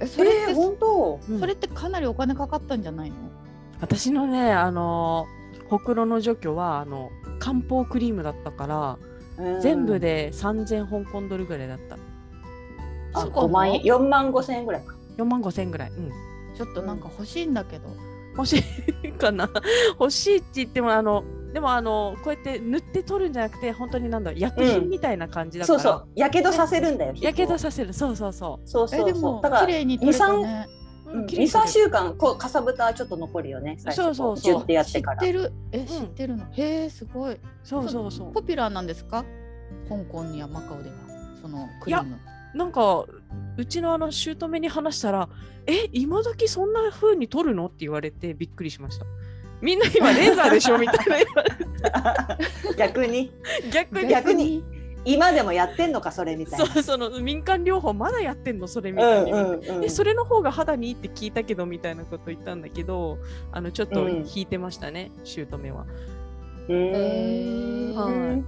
[0.00, 1.20] えそれって、えー、本当？
[1.30, 1.40] うん。
[1.40, 3.16] それってかなりお金かかったんじゃないの？
[3.84, 8.98] 私のねあのーほくろの除去はあの漢方クリームだったから、
[9.60, 11.96] 全部で3000香港ドルぐらいだった。
[13.14, 13.30] あそう。
[13.32, 14.94] かな5万円4万5千円ぐらいか。
[15.16, 16.10] 4万5千ぐらい、うん、
[16.56, 17.88] ちょっとなんか欲しいんだけど、
[18.36, 18.62] 欲し
[19.02, 19.50] い かな。
[19.98, 26.08] 欲しいって言ってもあのでもあのこうやって塗って取るんじゃなくて本当になんだ薬品みたいな感じだから、そうそう。
[26.14, 27.92] やけどさせるんだよやけどささせる。
[27.92, 30.36] そうそうそそうそうえでもそうだから綺麗に取れたね。
[30.36, 30.73] う、うん、
[31.14, 33.96] 23週間こうかさぶたはちょっと残るよね最初。
[33.96, 34.62] そうそうそう。
[34.62, 35.18] ってやっ知ってから。
[35.22, 35.52] てる？
[35.72, 37.36] え知ってるの、へえすごい。
[37.62, 38.32] そうそうそう。
[38.32, 39.24] ポピュラーなんですか？
[39.88, 40.96] 香港やマカオでは。
[41.40, 42.16] そのクリーム。
[42.54, 43.04] なんか
[43.56, 45.28] うちのあの姑に話したら
[45.66, 49.06] 「え今時そんな風に撮るの?」って言われてびっくりしました。
[49.60, 50.78] みんな今レーザーでしょ？
[50.78, 52.38] みたいな。
[52.78, 53.32] 逆に。
[53.72, 54.08] 逆に。
[54.08, 54.64] 逆に
[55.04, 56.66] 今でもやってんのかそれみたいな。
[56.66, 58.66] そう その民間療法まだやってんの？
[58.66, 63.18] それみうんたいな、うんうんでそれの方が肌にいいって聞いたけどみたいなこと言ったんだけど
[63.52, 64.26] あのちょっとうん。
[64.34, 65.86] 引いてましたね姑は。
[66.68, 67.94] うーんへー。
[67.94, 68.44] はい。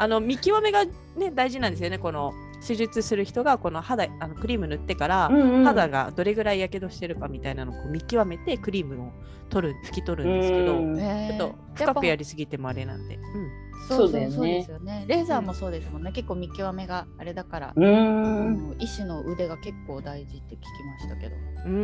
[0.00, 2.32] あの見極めがね大事なんですよねこの
[2.64, 5.64] 手術する人がこの肌あのクリーム塗ってから、うんうん。
[5.64, 9.12] 肌がどれぐらいやけどしてるかみたいなのを見極めてクリームを
[9.48, 10.94] 取る拭き取るんですけど、うん。
[10.94, 13.50] ねちょっと深くやりすぎてもあれなんで、うん、
[13.88, 15.04] そうそうそうですよね。
[15.06, 16.12] レーザーもそうですもんね。
[16.12, 18.68] 結構見極めがあれだから、うん。
[18.70, 21.36] の医師の腕が結構大事って聞きましたけど。
[21.66, 21.76] うんう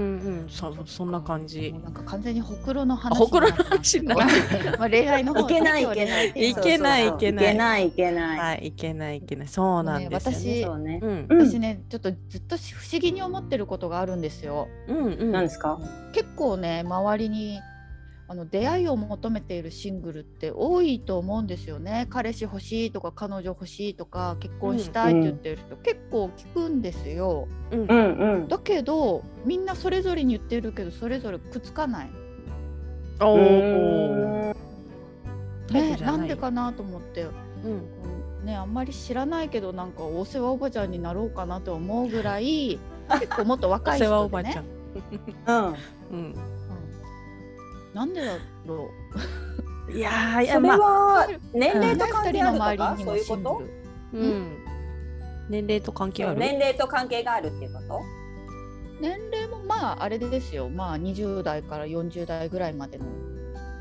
[0.45, 0.47] ん。
[0.49, 1.73] そそんな感じ。
[1.73, 4.79] なんか完全にほくろのあ話ほくろのになってますけど話になる。
[4.79, 5.83] まあ恋愛の方いけない。
[5.83, 7.49] いけないいけないいけない。
[7.49, 9.49] いけないいけない、はいいけないいけない。
[9.49, 10.99] そうなんですよね。
[10.99, 14.69] ね私私ねちょっとずっと不思議に思ってることがあるんですよ。
[14.89, 15.33] うんうん。
[15.33, 15.79] 何ですか？
[16.13, 17.54] 結構ね周りに
[18.35, 22.09] あの出会いを求めているシングルって多いと思うんですよね。
[22.11, 27.47] 彼氏欲しいとか彼女欲しいとか結婚したいって言ってる人、結構聞くんですよ。
[27.71, 27.81] うん。
[27.83, 28.49] うんうん。
[28.49, 32.11] だけどみんなそれぞれに言ってるけどそれぞれくっつかない、
[33.21, 34.55] おうー
[35.71, 38.45] ね、なんでかなと思って、うん。
[38.45, 42.81] ね、あんまり知らないけどなんかお世話おばちゃんになろうかなと思うぐらい
[43.21, 44.67] 結構もっとお若い 世話お人でばちゃね
[45.47, 45.67] うん、
[46.11, 46.64] うん
[47.95, 48.33] なんでだ
[48.67, 48.91] ろ
[49.95, 53.63] いやー いやそれまあ年齢とね関係あるとか周りにもそういうこと？
[54.13, 54.59] ルうん。
[55.51, 56.41] 年齢と関係ある？
[56.41, 58.01] 年齢と関係があるっていうこと？
[59.01, 60.69] 年齢もまああれですよ。
[60.69, 63.05] まあ20代から40代ぐらいまでの。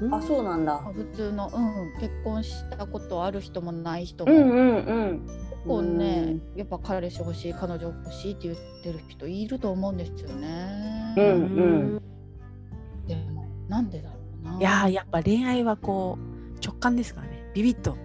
[0.01, 0.13] うん。
[0.13, 0.73] あそうなんだ。
[0.73, 1.59] まあ普通の、う
[1.97, 5.25] ん、結婚したことある人もない人も、うんうんうん。
[5.25, 11.13] 結構ねやっぱ彼氏欲しい彼女欲しいって言ってる人いると思うんですよね。
[11.17, 12.01] うんうん
[13.67, 14.57] なんでだろうな。
[14.57, 17.51] いやーやっぱ恋愛はこう直感ですからね。
[17.53, 17.97] ビビッと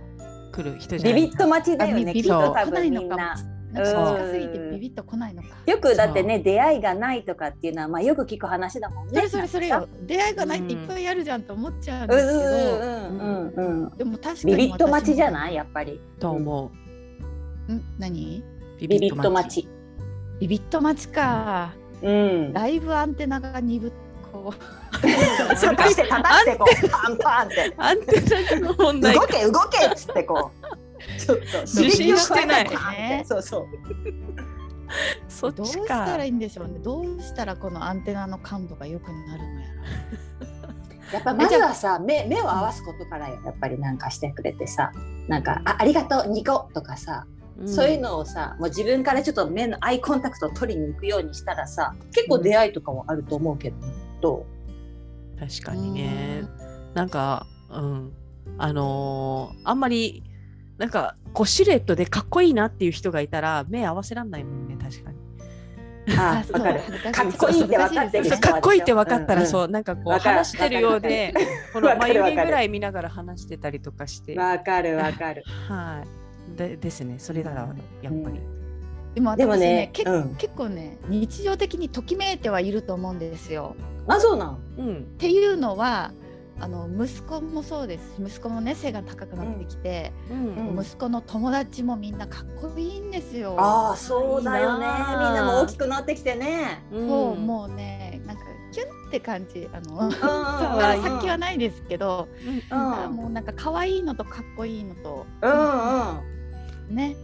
[0.53, 3.49] くる人じゃないビビッと待ちだよねあビビきっと多ッと来ない分みんなのかも。
[3.71, 5.49] な近すぎてビビッと来ないのか。
[5.67, 9.15] よくだってね出会いがないとかっていうのはまあよく聞く話だもんね。
[9.15, 9.87] それそれそれよ。
[10.07, 13.99] 出会いがないっていっぱいあるじゃんと思っちゃうんですけど、うんうんうんうんうん。
[13.99, 15.55] でも確かにビビッと待ちじゃいない？
[15.55, 16.01] やっぱり。
[16.19, 16.73] と思
[17.71, 17.83] ん。
[17.99, 18.43] 何？
[18.43, 19.69] うビビッと待ち。
[20.41, 21.75] ビビッと待ちか。
[22.01, 22.53] うん。
[22.55, 23.93] ライブアンテナが鈍っ
[24.39, 24.55] こ
[25.57, 28.21] そうかして叩いてこうパンパンってアンテ
[28.61, 33.67] ナの問題動け動けっつってこうちょっと受信してないそうそう
[35.29, 36.79] そっどうしたらいいんでしょうね。
[36.79, 39.67] どうしたらこのアンテナの感度が良くなるのや
[41.13, 44.93] やっぱまずはさ目目を合わすことからよやっぱりなんかしてくれてさ
[45.27, 47.27] なんかあありがとうニコとかさ、
[47.67, 53.77] そういうのをさもう自分からちょっと目のアイコンタクトを取りに行くようにしたらさ結構出会いとかはあると思うけど、
[54.21, 54.47] ど
[55.39, 56.45] 確かにね。
[56.95, 58.13] なんかうん。
[58.57, 60.23] あのーあんまり
[60.79, 65.19] なんかこうシルエットでかっこいいなっていう人がいたら目合わせらんないもんね確かに。
[65.19, 66.81] うあそう わかる。
[67.13, 71.35] かっこいいって分かってるそう人かっこいいって分かったら、そうなんかこう話してるようで
[71.73, 74.37] この眉毛ぐらい見ながら話してたりとかして。
[74.37, 75.45] はわかるわかる。
[76.55, 76.57] い。
[76.57, 77.69] でですねそれなら
[78.03, 78.41] やっぱり、
[79.19, 80.35] でも私ねねけうん。
[80.37, 83.77] 結構ね日常的にときめいてはいると思うんですよ。
[84.07, 84.59] あそうなん？
[84.79, 84.97] うん。
[84.97, 86.13] っていうのは
[86.61, 90.69] あの息子もそうです息子もね背が高くなってきて、うん。
[90.71, 90.81] うん。
[90.83, 93.57] 息子の友達もみんなかっこいいんですよ。
[93.59, 94.87] ああそうだよね。
[94.87, 96.85] みんなも大きくなってきてね。
[96.93, 97.09] うん。
[97.09, 98.43] そうもうねなんか
[98.73, 99.69] キュンって感じ。
[99.73, 102.29] あの、 先はねないですけど、
[102.71, 102.79] うん。
[102.79, 103.13] うん。
[103.17, 105.51] もうなんか可愛いのとかっこいいのとうん
[106.91, 106.95] うん。
[106.97, 107.17] ね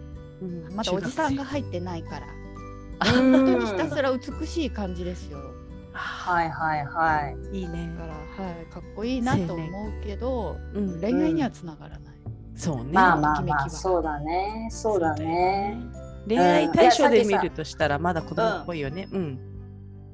[0.42, 0.74] うん。
[0.74, 2.26] まだおじさんが入ってないから。
[2.26, 2.44] うん
[3.00, 5.38] 本当にひたすら美しい感じですよ。
[5.92, 7.58] はいはいはい。
[7.58, 7.90] いいね。
[7.98, 11.00] だから、はい、かっこいいなと思うけど、うん。
[11.00, 12.14] 恋愛にはつながらない。
[12.56, 14.68] そうね、まあまあまあそうだね。
[14.70, 15.76] そうだね。
[16.28, 19.08] 恋愛対象で見るとしたらまだ子供っぽいよね。
[19.12, 19.38] うん、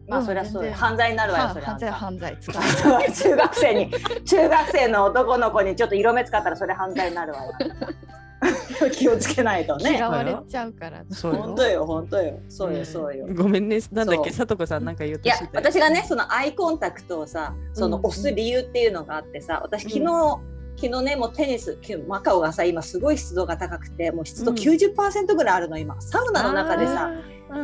[0.08, 0.26] まあうん。
[0.26, 2.36] そりゃそう犯罪になるわよはそれ犯罪犯罪。
[2.40, 2.62] 使う
[3.12, 3.90] 中学生に
[4.24, 7.52] 中学生の男の子にちょっと色目使ったらそれ犯罪になるわよ
[8.92, 9.96] 気をつけないとね。
[9.96, 11.04] 嫌われちゃうから。
[11.10, 11.42] そうよ。
[11.42, 12.40] 本当よ本当よ。
[12.48, 12.78] そうね。
[12.78, 13.26] よそうよ。
[13.34, 13.78] ごめんね。
[13.92, 14.30] なんだっけ？
[14.30, 15.70] そさとこさんなんか言ういやとしてたよ。
[15.70, 20.06] 私がねそのアイコンタクトをさそのうん押す理由っていうのがあってさ私昨日、う
[20.80, 24.56] 昨日ねもうテニスきゅマカオがさ今すごい湿度が高くてもう湿度うん。
[24.56, 26.00] 90%ぐらいあるの今。
[26.00, 27.10] サウナの中でさ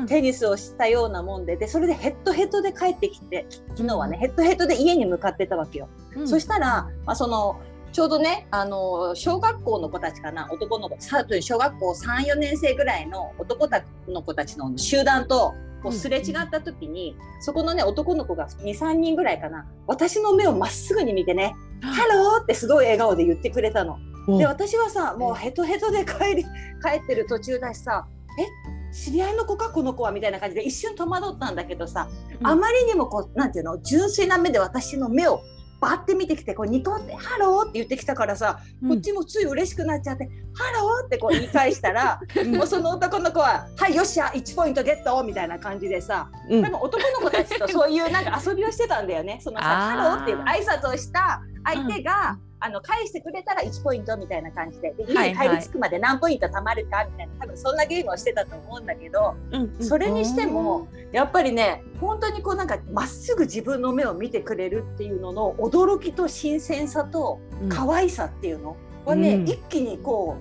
[0.06, 3.46] テニスをしたようなもんででそれでヘッドヘッドで帰ってきて
[3.76, 5.88] 昨日はねヘッドヘッドで家に向かってたわけよ。
[6.16, 6.28] うん。
[6.28, 7.60] そしたら、まあ、その
[7.96, 13.70] ちょうどねあの小学校の子たちかな男の子さ小学校34年生ぐらいの男
[14.06, 23.96] の子たちの集団とこうすれ違った時に、そこのね男の子が23人ぐらいかな私の目をまっすぐに見てね「ハロー!」ってすごい笑顔で言ってくれたの。
[24.28, 28.06] おで私はさもうヘトヘトで帰り帰ってる途中だしさ
[28.38, 32.08] 「え知り合いの子かこの子は」みたいな感じで一瞬戸惑ったんだけどさ、
[32.40, 35.40] うんあまりにもこうなんていうの純粋な目で私の目を
[35.86, 38.58] バッて見てきてこうニコって「ハロー」って言ってきたからさ、
[38.88, 42.20] こっちもつい嬉しくなっちゃって「ハロー」ってこう言い返したら
[42.52, 46.64] もうその男の子は「はいよっしゃ1ポイントゲット」みたいな感じでさ、うん。
[46.64, 49.38] 多分男の子たちとそういうなんか遊びをしてたんだよね。
[49.40, 54.92] そのさハローっていう挨拶をした相手が、あの返してくれたら1ポイントみたいな感じで。
[54.92, 59.84] で家に帰り着くまで何ポイント貯まるかみたいな多分そんなゲームをしてたと思うんだけど、うんうん。
[59.84, 67.68] それにしてもやっぱりね本当にこうなんかまっすぐ自分の目を見てくれるっていうのの驚きと新鮮さとうん。
[67.68, 69.48] 可愛さっていうのはね、うん。
[69.48, 70.36] 一気にこ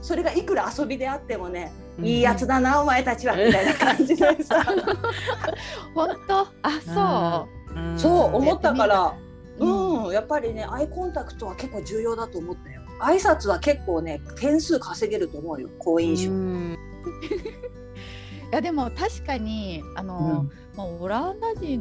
[0.00, 2.04] うそれがいくら遊びであってもね、うん。
[2.06, 4.62] いいやつだなお前たちはみたいな感じでさ。
[5.94, 6.46] 本当？
[6.62, 7.80] あそう。
[7.80, 7.98] うん。
[7.98, 9.14] そう思ったから、
[9.58, 12.82] ううん、やっぱりねアイコンタクトは結構重要だと思ったよ。
[13.00, 16.30] 挨拶は結構ね点数稼げると思うよ好印象。
[16.30, 16.78] うん
[18.52, 21.80] いやでも確かにあの、うんまあ、オランダ人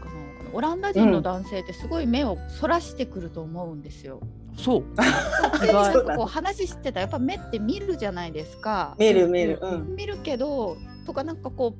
[0.00, 4.20] かなオランダ人の男性ってすごい目をそらしてくると思うんですよ。
[4.56, 4.84] そう
[5.64, 8.96] でなそうだねんかこう話してたらやっぱ目って見るじゃないですか。
[8.98, 9.58] 見る見る。
[9.62, 9.96] うん。
[9.96, 10.76] 見るけど
[11.06, 11.74] とかなんかこ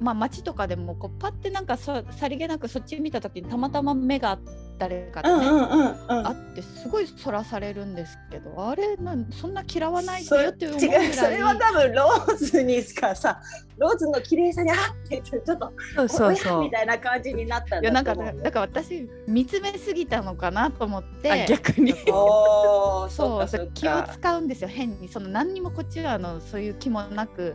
[0.00, 4.38] うまあ街とかでもこうパッてなんかそさりげなくそっち見た時にたまたま目が
[4.78, 6.26] 誰かね、うんうんうんうん。
[6.26, 11.06] あってすごいそらされるんですけどあれなんそんな嫌わないでそよって思うぐらい。
[11.06, 13.40] 違うそれは多分ローズにしかさ
[13.76, 16.62] ローズの綺麗さにあってちょっとそうそうそう。
[16.62, 21.30] みたいな感じになったんいやなんかだから私見つめすぎたのかなと思って。
[21.30, 21.92] あ逆に。
[22.06, 23.48] そうそっか。
[23.48, 25.08] そっ気をか使うんですよ変に。
[25.08, 27.54] その何にもこっちはあのそういう気もなく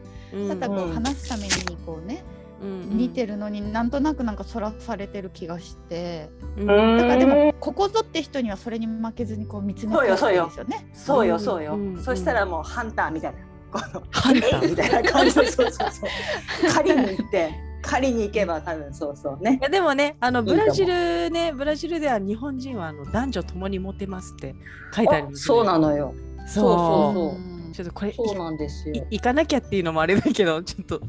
[0.49, 1.51] ただこうんう話すために
[1.85, 6.29] こうね、うん見てるのになんとなくなんかそらされてる気がして。
[6.57, 6.69] うん。
[6.69, 10.51] うんだからでもここぞって人にはそれに負けずにこう見つめてるんですそうよ。
[10.55, 10.89] よね。
[10.93, 13.39] そうよそうよ、うんそしたらもうハンターみたいな。
[13.71, 14.69] このハンター。
[14.69, 15.45] みたいな感じで。
[15.51, 17.51] そうそうそう狩りに行って
[17.81, 19.57] 狩りに行けば多分そうそうね。
[19.59, 24.55] いやでもねあのブラジルねブラジルでは日本人はあの男女ともにモテますって
[24.95, 25.35] 書いてあるんで。
[25.35, 26.13] すそうなののよ。
[26.45, 26.47] そう。
[26.47, 26.77] そう
[27.13, 27.49] そうう。
[27.49, 28.95] んちょっとこれそうなんですよ。
[28.95, 31.01] い行かなきゃっていうのもあれだけどちょっと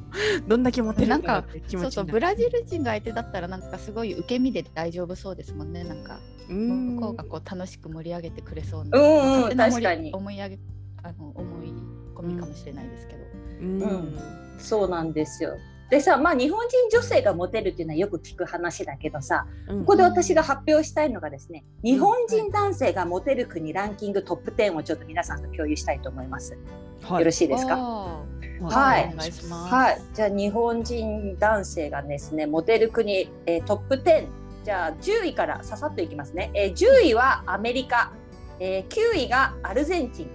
[0.49, 1.93] どんだけモテるかなって気そう持ちになる。
[1.93, 5.85] そうブラジル人が相手だったらなんかすごい受け身で大丈夫そうですもんね。
[5.85, 6.97] なんかうん。
[6.97, 10.13] 向こうがこう楽しく盛り上げてくれそうな、うん確かに。
[10.13, 10.59] 思い上げ
[11.03, 11.73] あの思い
[12.15, 13.21] 込みかもしれないですけど、
[13.61, 13.83] うん。
[13.83, 14.19] うん。
[14.59, 15.57] そうなんですよ
[15.91, 19.81] でさまあ日本人女性がモテるっていうのはよく聞く話だけどさうん。
[19.81, 26.57] ここで私が発表したいのがですね日本人男性がモテる国ランキングトップ10をちょっと皆さんと共有したいと思います。
[27.03, 27.19] はい。
[27.21, 27.77] よろしいですか？
[27.77, 29.15] はい。
[29.51, 34.27] はい、じゃあ日本人男性がですねモテる国、えートップ10
[34.65, 38.13] じゃあ10位からささっといきますね、えー10位はアメリカ、
[38.59, 40.31] えー9位がアルゼンチン。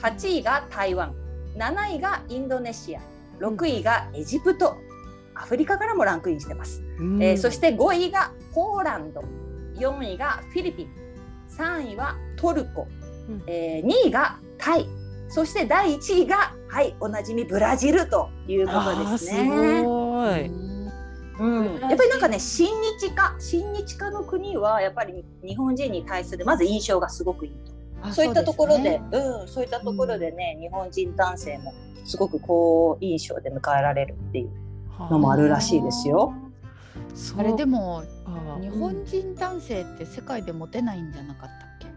[0.00, 1.14] 8位が台湾。
[1.56, 3.00] 7位がインドネシア
[3.40, 4.76] 6位がエジプト
[5.34, 7.22] アフリカからもランクインしてます、うん。
[7.22, 9.22] えーそして5位がポーランド。
[9.76, 10.90] 4位がフィリピン。
[11.48, 12.86] 3位はトルコ、
[13.28, 13.42] うん。
[13.46, 14.88] えー2位がタイ。
[15.28, 19.80] そして第1位がはいおなじみブラジルということですね。
[19.80, 20.72] すごい。
[21.40, 22.68] うん、やっぱりなんかね親
[22.98, 27.72] 日家親日家の国はやっぱり日本人に対するまず印象がすごくいいと。
[28.02, 29.32] あそういったところでそうすね。
[29.40, 31.72] うん、そういったところでね、日本人男性も
[32.12, 34.50] すごく好印象で迎えられるっていう
[35.10, 36.34] のもあるらしいですよ。
[37.38, 41.88] あれでもか日本人男性って世界でモテないんじゃなかったっけ？
[41.88, 41.90] っ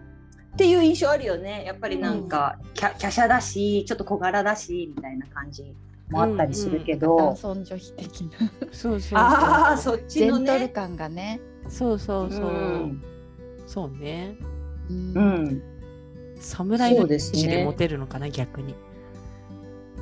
[0.58, 1.66] ていう印象あるよね。
[1.66, 5.76] やっぱりなんか、キャ華奢だしちょっと小柄だしみたいな感じ
[6.10, 8.30] もあったりするけど、男尊女卑的な。
[8.72, 10.70] そうそうああそっジちのェントルね。
[10.70, 11.42] 感がね。
[11.68, 13.04] そうそうそう、うん。
[13.68, 14.38] そうね。
[14.90, 15.14] うん。
[15.14, 15.62] うん、
[16.40, 17.38] 侍のそうですね。
[17.38, 18.76] 騎士でモテるのかな逆に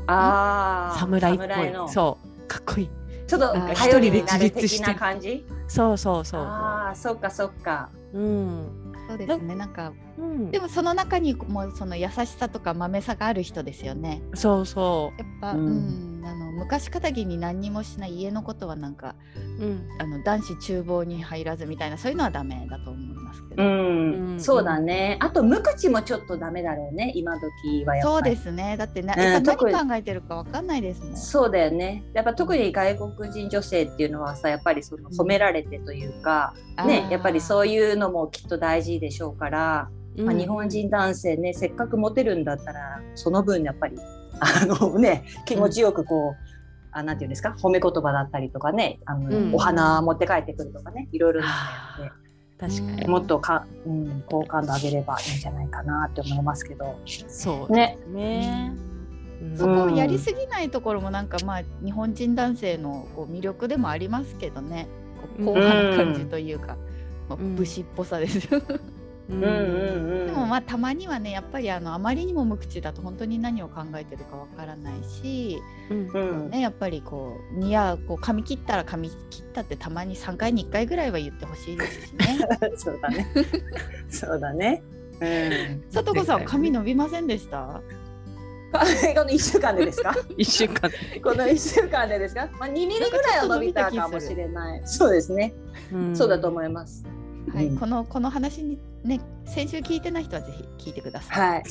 [0.08, 1.72] ああ侍っぽい。
[1.72, 1.88] の。
[1.88, 2.90] そうかっこいい。
[3.26, 4.86] ちょっと一人で自立して。
[4.86, 5.46] 的な感じ？
[5.68, 7.90] そうそうそうああそっかそっか。
[8.14, 8.94] うん。
[9.08, 9.56] そうですね。
[9.56, 10.52] なんかうん。
[10.52, 14.22] でもその中にもその優しさとかまめさがある人ですよね。
[14.34, 19.16] そうそやっぱ、ううんん、あの昔かたぎに何にもしない家のことはなんか
[19.60, 19.88] ううん。
[20.00, 23.64] あの男子厨房に入らずみたいなそういうのはダメだと思いますけど。
[23.64, 24.40] うん、うん。
[24.40, 25.18] そうだね。
[25.20, 28.14] あと無口もちょっとダメだろうね今時はやっぱり。
[28.14, 28.78] そうですね。
[28.78, 31.18] だってな、うんやっぱ特に何考えてるかわかんないですもん。
[31.18, 32.04] そうだよね。
[32.14, 36.54] やっぱ特に外国人女性っていうのはさやっぱりその褒められてというか、
[36.86, 43.98] ねやっぱりそういいうのもきっと大事でしょうから、まあ、日本人男性ねせっかくモテるんだったらその分やっぱり
[44.40, 46.54] あのね気持ちよくこう、
[46.92, 51.48] あなんていうんですか褒め言葉だったりとかねあの、うんお花持って帰ってくるとかねいろいろな
[51.98, 52.24] のやって。
[52.60, 56.98] 確かにもっとか、うん、好感度上げればいいんじゃないかなって思いますけど。
[57.28, 58.74] そうねね
[59.42, 64.88] うんそこをやりすぎないところもなんかまあ日本人男性のこう魅力でもありますけどね。
[65.44, 66.78] こう硬派な感じというか。
[67.28, 68.62] まあうん武士っぽさですよ。
[69.30, 70.28] ううんうんうん。
[70.28, 76.50] でもまあたまにはねやっぱりあのあまりにも無口だと本当に何を考えてるかわからないし、うんうん。
[76.50, 82.40] ね、やっぱりこう似合うこう髪切ったら髪切ったってたまに3回に1回ぐらいは言ってほしいですしね。
[82.78, 83.28] そうだね。
[84.10, 84.84] そうだね。
[85.22, 85.84] うん。
[85.90, 87.82] さとこさん 髪伸びませんでした？
[88.76, 88.80] あ
[89.16, 90.16] この一週間でですか？
[90.36, 90.90] 一週間
[91.24, 92.50] この一週間でですか？
[92.60, 94.82] まあ二ミリぐらいは伸びたかもしれない。
[94.86, 95.54] そうですね。
[96.16, 97.06] そうだと思います。
[97.54, 97.78] はい、うん。
[97.78, 101.56] このこの話にね先週聞いてない人はぜひ聞いてください。
[101.56, 101.64] はい。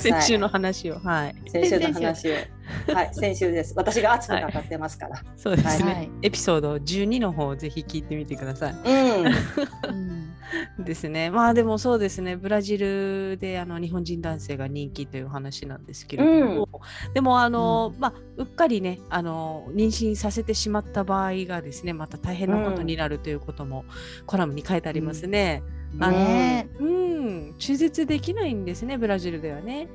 [0.00, 2.34] 先週の話をはい先週の話を。
[2.92, 3.74] はい、先週です。
[3.76, 5.22] 私が熱く語ってますから。
[5.36, 9.26] そうですね、はいエピソード12の方をぜひ聞いてみてくださいうん。
[9.26, 10.30] うん
[10.78, 11.30] ですね。
[11.30, 16.68] まあでもそうですね、ブラジルであの日本人男性が人気という話なんですけれども、
[17.14, 23.84] でもあの、まあ、うっかりねあの、妊娠させてしまった場合がですね、また大変なことになるということも、
[24.26, 25.62] コラムに書いてありますね。
[25.98, 29.88] あのねうん、中絶できないんですね、ブラジルではね。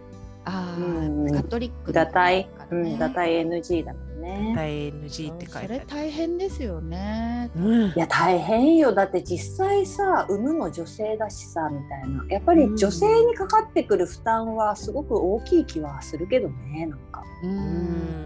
[0.48, 4.54] あうんあカトリック堕胎だか、うん、堕胎 NG だもんね。
[4.56, 5.86] 大 NG って書いてあそれる。
[5.88, 7.50] 大変ですよね。
[7.56, 17.24] うんいや大変よだって実際さ産むの女性だしさみたいなやっぱり女性にかかってくる負担はすごく大きい気はするけどねなんか。
[17.44, 17.56] ううん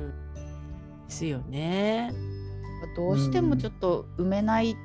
[0.07, 0.13] ん
[1.07, 2.13] ですよね。
[2.97, 4.75] どうしてもちょっと埋めない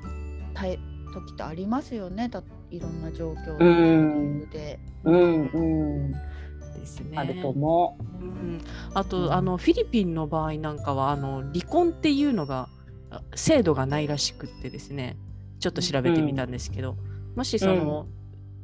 [0.53, 0.79] たい
[1.13, 2.29] 時ってありますよね。
[2.29, 2.43] だ
[2.75, 4.49] いろんな状況うん。
[4.49, 4.79] で。
[5.03, 7.17] うんうん、ですね。
[7.17, 8.23] あると思う。
[8.23, 8.61] ん、
[8.93, 9.09] あうん。
[9.09, 12.69] とあのフィリピンの場合なんかはあの離婚っていうのが
[13.11, 15.17] あ制度がないらしくってですね。
[15.59, 16.97] ちょっと調べてみたんですけど、
[17.35, 18.07] もしその、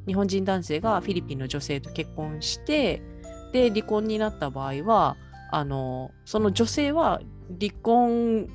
[0.06, 3.02] 日本人男性がフィリピンの女性と結婚して
[3.52, 5.16] で離婚になった場合は
[5.52, 7.20] あのその女性は
[7.60, 8.48] 離婚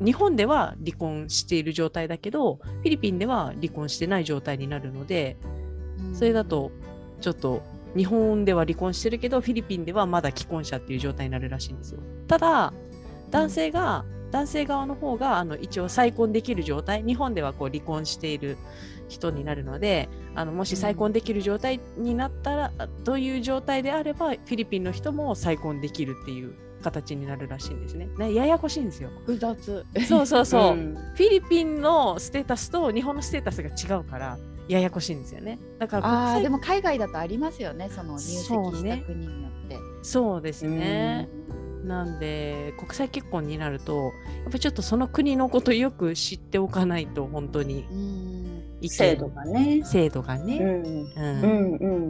[0.00, 5.36] 日本では離婚している状態だけどフィリピンでは離婚してない状態になるので
[6.12, 6.72] それだと
[7.20, 7.62] ちょっと
[7.96, 12.00] 日本では離婚してるけどフィリピンではまだ既婚者っていう状態になるらしいんですよ。
[12.26, 12.72] ただ
[13.30, 18.56] 男性が、男性側の方があの一応再婚できる状態日本ではこう離婚している
[19.08, 22.72] 人になるのであのもし再婚できる状態になったら、
[23.04, 26.54] という状態であればフィリピンの人も再婚できるっていう
[26.84, 28.08] 形になるらしいんですね。
[28.18, 29.10] ねややこしいんですよ。
[29.26, 29.86] 複雑。
[30.06, 30.76] そうそうそう。
[30.76, 35.58] んフィリピンのステータスと日本のステータスが違うからややこしいんですよね。
[35.78, 37.90] だからああでも海外だとありますよね。
[37.90, 39.78] その入籍した国によって。
[40.02, 41.28] そうですね。
[41.84, 47.86] なんで国際結婚になるとやっぱりちょっとその国のことよく知っておかないと本当に
[48.88, 49.82] 制度がね。
[49.84, 50.58] 制度がね。
[50.58, 51.20] う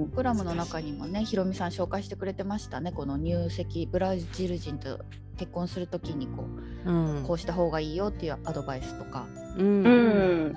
[0.07, 2.93] んプラムの中にもね、ひろみさん紹介してくれてましたね。
[2.93, 5.01] この入籍ブラジル人と
[5.37, 6.45] 結婚するときにこ
[6.85, 9.27] うんうこうした方がいいよっていうアドバイスとか。
[9.57, 9.89] うんう
[10.51, 10.55] ん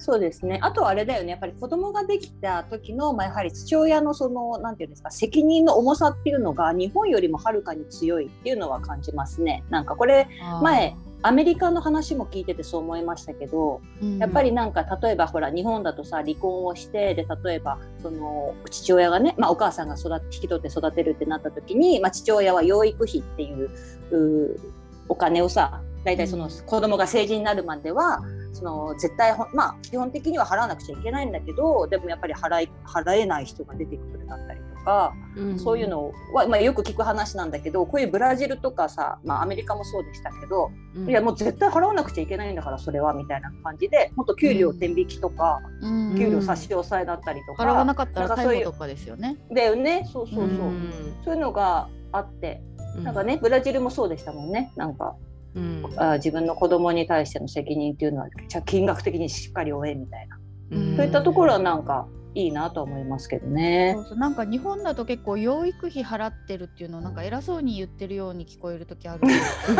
[0.00, 0.60] そうですね。
[0.62, 1.30] あとはあれだよね。
[1.30, 9.64] やっぱり子供ができた時の、まあ、やはり父親のその、なんていうんですか、責任の重さっていうのが日本よりもはるかに強いっていうのは感じますね。
[9.70, 10.28] なんかこれ、
[10.62, 13.80] 前アメリカの話も聞いててそう思いましたけど、
[14.18, 23.70] やっぱりなんか例えばほら日本だとさ離婚をしてで例えばその父親がね、まあ、お母さんが育て引き取って育てるってなった時に、まあ、父親は養育費っていう
[24.12, 24.60] う
[25.08, 35.14] お金をさ大体その子供が成人になるまではその絶対ほまあ基本的には払わなくちゃいけないんだけどでもやっぱり払い払えない人が出てくるだったりとか。
[35.36, 41.08] うんそういうのは、まあ、よく聞く話なんだけどこういうブラジルとかさ、まあ、アメリカもそうでしたけど、うん。
[41.08, 46.16] いやもう絶対払わなくちゃいけないんだからそれはみたいな感じでもっと給料天引きとか、うん。
[46.16, 49.36] 給料差し押さえだったりとか、払わなかったらなんかそういう逮捕とかですよね。
[49.54, 50.08] だよね。
[50.12, 50.92] そうそうそう、うん。
[51.24, 52.62] そういうのがあって
[52.96, 53.04] うん。
[53.04, 54.72] なんかねブラジルもそうでしたもんね。
[54.76, 55.14] なんか
[55.54, 55.86] うん。
[55.96, 58.28] あ自分の子供に対しての責任っていうのは
[58.66, 60.38] 金額的にしっかり負えみたいな、
[60.72, 60.96] うん。
[60.96, 63.92] そういったところはなんかいいなと思いますけどね。
[63.96, 64.00] そ。
[64.02, 69.24] うそうなんか日本だと結構養育費払ってるっていうのをなんか偉そうに言ってるように聞こえる時ある。
[69.24, 69.72] んですけ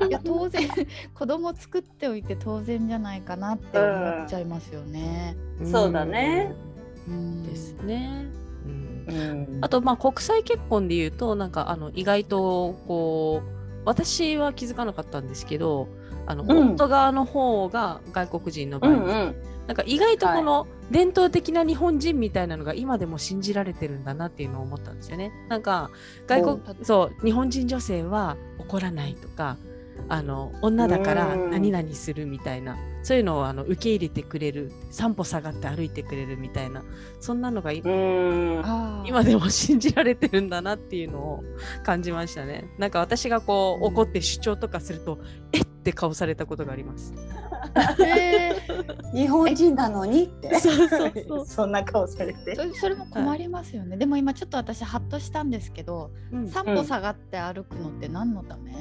[0.00, 0.68] どいや当然
[1.14, 5.36] 子供作っておいて当然じゃないかなって思っちゃいますよね。
[5.64, 6.52] そうだね。
[7.08, 7.42] うん。
[7.44, 8.26] ですね。
[8.66, 9.04] うん。
[9.08, 9.58] うん。
[9.62, 15.88] あとまあ国際結婚で言うとなんかあの意外とこう私は気づかなかったんですけど
[16.26, 16.72] あの、うん。
[16.74, 19.34] 夫側の方が外国人の場合、うんうん。
[19.66, 25.32] なんか意外とこの伝統的な日本人みたいなのが今でも信じられてるんだなっていうのを思ったんですよね。
[25.48, 25.90] なんか
[26.26, 29.14] 外お国そう日本人女性は怒らない。
[29.14, 29.56] とか
[30.08, 31.50] あの女だからうん。
[31.50, 32.76] 何々するみたいな。
[33.02, 34.72] そういうのをあの受け入れてくれる。
[34.90, 36.82] 三歩下がって歩いてくれるみたいな。
[37.20, 37.82] そんなのが今
[39.24, 41.44] でも信じられてるんだなっていうのを
[41.84, 42.68] 感じましたね。
[42.78, 43.94] なんか私がこううん。
[43.94, 45.18] 怒って主張とかすると、
[45.52, 47.12] えっって顔されたことがあります。
[48.02, 48.54] え
[49.12, 50.54] 日本人なのにって。
[50.58, 51.46] そうそうそう。
[51.46, 52.52] そんな顔されて。
[52.52, 56.48] ー、それそれも困りますよね、でも今ちょっと私ハッとしたんですけどうん。
[56.48, 58.72] 三歩下がって歩くのって何のため、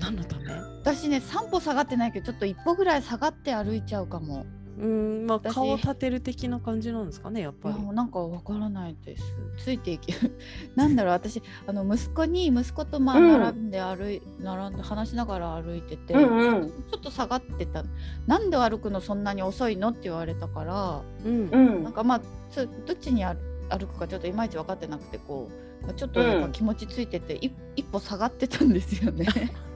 [0.00, 0.44] 何のため？
[0.82, 4.46] 私ね三歩下がってないけどちょっと一歩ぐらい下がって歩いちゃうかも。
[4.78, 5.54] うんまあ私。
[5.54, 7.74] 顔立てる的な感じなんですかねやっいぱり。
[7.74, 9.22] やもうなんかわからないです。
[9.58, 10.38] ついていける
[10.74, 13.40] なんだろう私あの息子に息子とまあうん。
[13.40, 16.68] 並んで歩い、並んで話しながら歩いてて、うんうん。
[16.68, 17.84] ちょっと下がってた。
[18.26, 21.48] なんで歩くのそんなに遅いのって言われたからうん。
[21.50, 21.84] うん。
[21.84, 22.20] なんかまあ
[22.50, 23.36] つどっちに歩
[23.68, 25.48] 歩くかちょっといまいち分かってなくてこ
[25.88, 29.26] うちょっとやっぱ気持ちついてて、一一歩下がってたんですよね。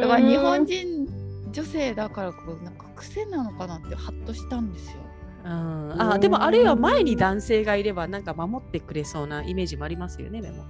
[0.00, 1.08] だから日本人
[1.52, 4.96] 女性だからこうなんか癖なのかなってハッとしたんですよ。
[5.44, 10.64] うんあでもあるいは前に男性がいればなんか守ってくれそうなイメージもありますよねでも。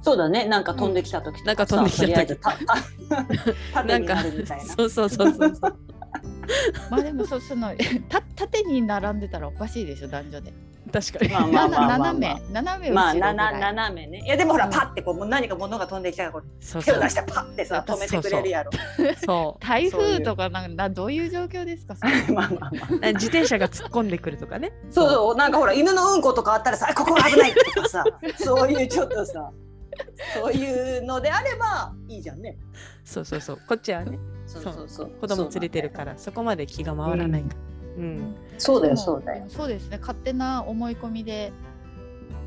[0.00, 2.56] そうだねなんか飛んできた時なんか飛んできた時た
[3.72, 5.78] たなるみたいなそうそうそうそうそう。
[6.90, 7.72] まあでもそその
[8.08, 10.52] た縦に並んでたらおかしいでしょ男女で。
[10.92, 11.30] 確かに。
[11.30, 11.98] まあまあまあまあまあ。
[11.98, 12.42] 斜め。
[12.52, 13.34] 斜め後まあろぐらい。
[13.34, 14.24] なな斜めね。
[14.24, 14.72] いやでもほらうん。
[14.72, 16.94] パッてこうもう何か物が飛んできたらこうそうそう。
[16.94, 18.70] 手を出してパッてさ止めてくれるやろ。
[19.24, 19.64] そう。
[19.64, 21.94] 台風とかなんかどういう状況ですか
[22.32, 23.12] まあまあまあ。
[23.14, 24.72] 自転車が突っ込んでくるとかね。
[24.90, 25.36] そうそう。
[25.36, 28.04] なんかほら犬のうんことかあったらさあここ危ないとかさ
[28.36, 29.50] そういうちょっとさ
[30.34, 32.56] そういうのであればいいじゃんね。
[33.04, 33.58] そうそうそう。
[33.68, 35.10] こっちはね、そうそうそう。
[35.20, 37.56] 子供連れてるから、そこまで気が回らないから。
[37.56, 37.71] うん。
[38.58, 39.44] そうだよそうだよ。
[39.48, 39.98] そうですね。
[39.98, 41.52] 勝手な思い込みで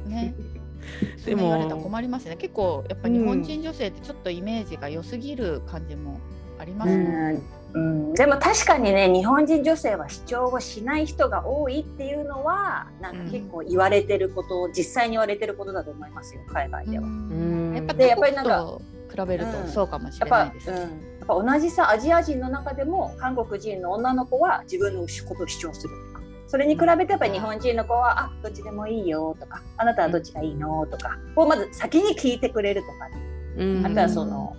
[0.06, 0.36] ね。
[1.18, 2.36] そでも言われたら困りますね。
[2.36, 6.20] 結構やっぱ日本人女性ってちょっとイメージが良すぎる感じも
[6.60, 7.04] ありますうね。
[7.34, 7.42] ん。
[7.74, 16.42] うん、でも確かにね日本人女性は主張をしない人が多いっていうのはなんか結構言われてること、実際に言われてることだと思いますよ。
[16.48, 17.06] 海外では。
[17.06, 17.74] ん。
[17.76, 18.82] やっぱでやっぱり他なんか
[19.24, 21.15] 比べるとうんそうかもしれないですね。
[21.26, 26.26] っぱ同じさアジア人の中でも韓国人の女の子は自分のことを主張するとか。
[26.48, 33.18] それに比べてやっぱり日本人の子はあどっちでもいいよとかあなたはどっちがいいのとかをまず先に聞いてくれるとかね。
[33.58, 33.86] うん。
[33.86, 34.56] あとはその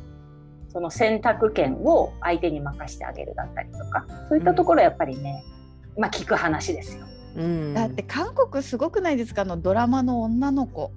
[0.69, 4.05] その選択権を相手に任せてあげるだったりとか。
[4.29, 5.43] そういったところはやっぱりね、
[5.97, 7.07] まあ聞く話ですよ。
[7.37, 7.73] うん。
[7.73, 9.43] だって韓国すごくないですか？
[9.43, 10.91] あのドラマの女の子。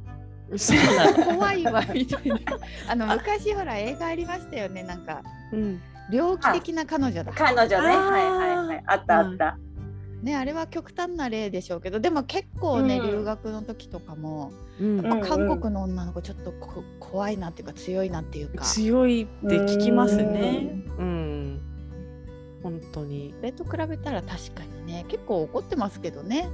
[1.26, 2.40] 怖いわみたいな。
[2.88, 5.22] あの昔ほら映画ありましたよねなんか。
[5.54, 5.82] うん。
[6.12, 7.32] 猟奇的な彼女だ。
[7.34, 7.76] 彼女ね。
[7.76, 7.96] はい
[8.32, 8.84] はいはい。
[8.86, 9.58] あったあった。
[10.24, 13.12] ねあれは極端な例でしょうけどでも結構ね、うん。
[13.12, 15.02] 留学の時とかも、うん。
[15.02, 15.60] やっぱ韓うんうん。
[15.62, 18.66] 国の女の子ちょっとこ怖いなっていうか強いなっていうか。
[18.66, 20.84] そ強いって聞きますね。
[20.98, 21.62] うん。
[22.64, 23.34] 本当に。
[23.42, 26.50] れと比べたら確かにね結構怒ってますけどね、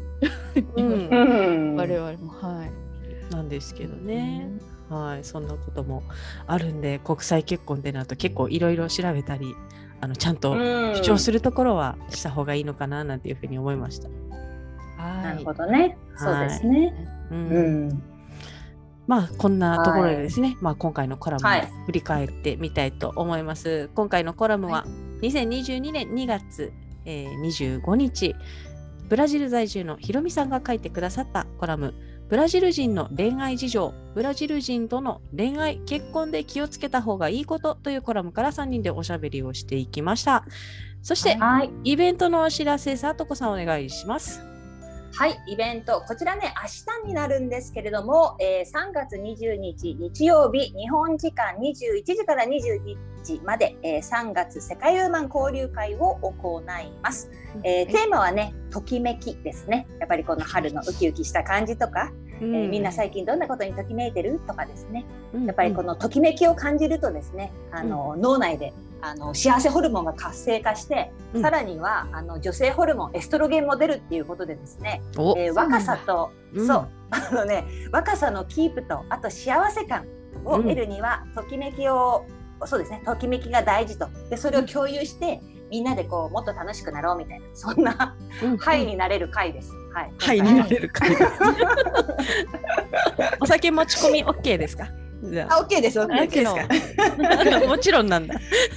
[0.76, 1.76] う んうん。
[1.76, 2.84] 我々もはい。
[3.30, 4.49] なんですけどね。
[4.89, 6.03] はい、そんなことも
[6.47, 9.55] あるんで、国際結婚ってなると結構いろいろ調べたり、
[10.01, 14.09] あのちゃんと主張するところはした方がいいのかななんていうふうに思いました。
[15.01, 15.97] はいなるほどね。
[16.17, 16.93] そうですね。
[17.32, 18.03] ううんん。
[19.07, 23.89] まあこんなところでですね、まあ今回のコラムをはい振り返ってみたいと思います。
[23.95, 24.86] 今回のコラムはは
[25.21, 26.73] 2022年2月、
[27.05, 28.36] えー25日、
[29.07, 31.93] ブラジル在住のひろみさんが書いてくださったコラム、
[32.28, 40.43] ブラジル人の恋愛事情、ブラジル人との恋愛、結婚で気をつけた方がいいことというコラムから3人でおしゃべりをしていきました。
[41.03, 41.71] そして、はい。
[41.84, 44.41] イベントのお知らせ、さとこさんお願いします。
[45.13, 57.30] はい、イベント、こちらね、明日になるんですけれども、えー3月20日日曜日、日本時間21時から22時まで、えー3月世界ウーマン交流会を行います。
[57.64, 59.88] えーテーマはね、ときめきですね。
[59.99, 65.06] やっぱりこの春のウキウキした感じとか、えーみんな最近どんなことにときめいてるとかですね。
[65.45, 71.41] やっぱりこのときめきを感じるとですね、あの脳内であの幸せホルモンが活性化して、うん。
[71.41, 76.68] さらにはあの女性ホルモンエストロゲンも出るっていうことでですね、お、えー若さと、うん。
[76.68, 76.88] そう。
[77.12, 80.06] あのね若さのキープとあと幸せ感
[80.43, 82.26] を得るには、ときめきを
[82.66, 84.08] そうですねときめきが大事と。
[84.30, 85.39] でそれを共有して、
[85.70, 89.72] みんなでこうもっと楽しくなろうみたいなそんなうんハイになれる回です。
[89.93, 90.11] はい。
[90.18, 91.05] はいになれるか。
[93.41, 94.89] お酒持ち込み OK ですか？
[95.49, 95.99] あ、オッケーです。
[95.99, 96.70] オッケー OK で
[97.49, 97.68] すか？
[97.68, 98.36] もちろんなんだ。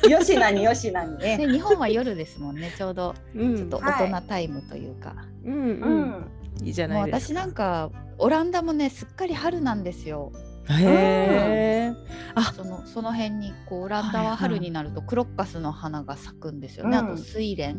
[0.09, 1.37] よしなによしなにね。
[1.37, 5.15] ね、日本は夜ですもんねちょうどうんちょっと大人タイムというか、
[5.45, 6.01] うんううん。
[6.11, 6.31] ん。
[6.65, 7.35] いいじゃないですか。
[7.35, 10.33] 私なんかオランダもねすっかり春なんですよ
[10.71, 11.95] へえ。
[12.35, 17.05] あ、そのその辺にこうオランダはいははい春になるとクロッカスの花が咲くんですよね、うん。
[17.13, 17.79] あと睡蓮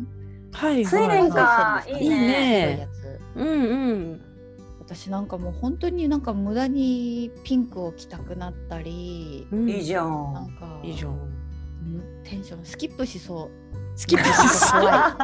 [0.51, 1.91] はい睡蓮はい。
[1.91, 2.87] い線ですかいいね。
[3.35, 4.21] うんうん。
[4.79, 9.69] 私なんかもう本当になんか無駄にピンクを着たくなったりうん。
[9.69, 10.07] いいじゃな
[10.41, 10.47] んん。
[10.57, 11.11] かいいじゃん。
[11.13, 13.49] むテンションスキップしそう。
[13.95, 14.81] スキップしそう。
[14.81, 15.15] 怖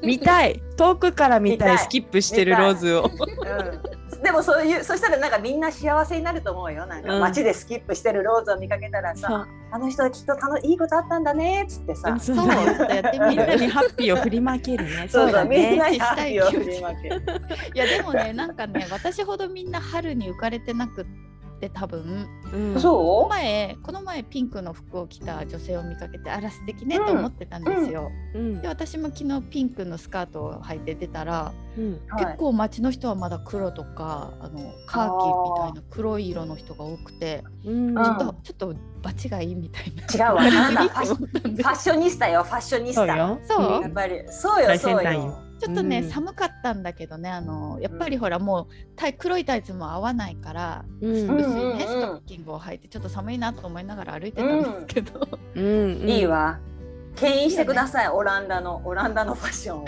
[0.02, 0.62] 見たい。
[0.76, 1.72] 遠くから見たい。
[1.72, 1.86] 見たい。
[1.86, 3.02] スキップしてるローズを。
[3.02, 6.86] うん、でもそういうそしたらなんかみんな幸せになると思うよ。
[6.86, 7.20] なんかうん。
[7.20, 10.34] 街でスキップしてるローズを見かけたらさ、あの人はきっと
[10.66, 12.36] いいことあったんだねっつってさ、そう。
[12.36, 13.58] やってみみんなる。
[13.58, 15.06] にハッピーを振りまけるね。
[15.12, 17.22] そうだみんなねにハッピーを振りまける。
[17.74, 21.06] いやでもねなんかね私ほどみんな春に浮かれてなくっ
[21.60, 22.26] て多分。
[22.52, 22.80] うん。
[22.80, 28.10] そ前この前ピンクの服を着た女性を見かけてあら素敵ねと思ってたんですよ。
[28.34, 28.62] うん。
[28.62, 31.92] で私も昨日ピンクのスカートを履いて出たら、うん。
[31.94, 32.24] う、はい。
[32.26, 37.94] 結構街の人はまだ黒とかあのカーキみたいな黒い色の人が多くてうん。
[37.94, 40.26] ちょっと、うんちょっと場違いみたいな。
[40.26, 40.42] 違うわ。
[40.42, 43.06] ファッショニスタよファッショニスタ。
[43.06, 43.40] そうよ。
[43.46, 43.82] そう。
[43.82, 44.24] やっぱり。
[44.30, 45.12] そうよ最そうよ。
[45.12, 45.38] よ。
[45.60, 46.10] ちょっとね、うん。
[46.10, 48.66] 寒かったんだけどねあのやっぱりほらもう
[48.96, 51.12] タイ黒いタイツも合わないから、うん。
[51.12, 56.08] 薄いね、ストッキングを履いてちょっと寒いなと思いながら歩いてたんですけど、うん。
[56.08, 56.58] いいわ。
[57.16, 59.84] 牽引してください、オランダのオランダのファッションを。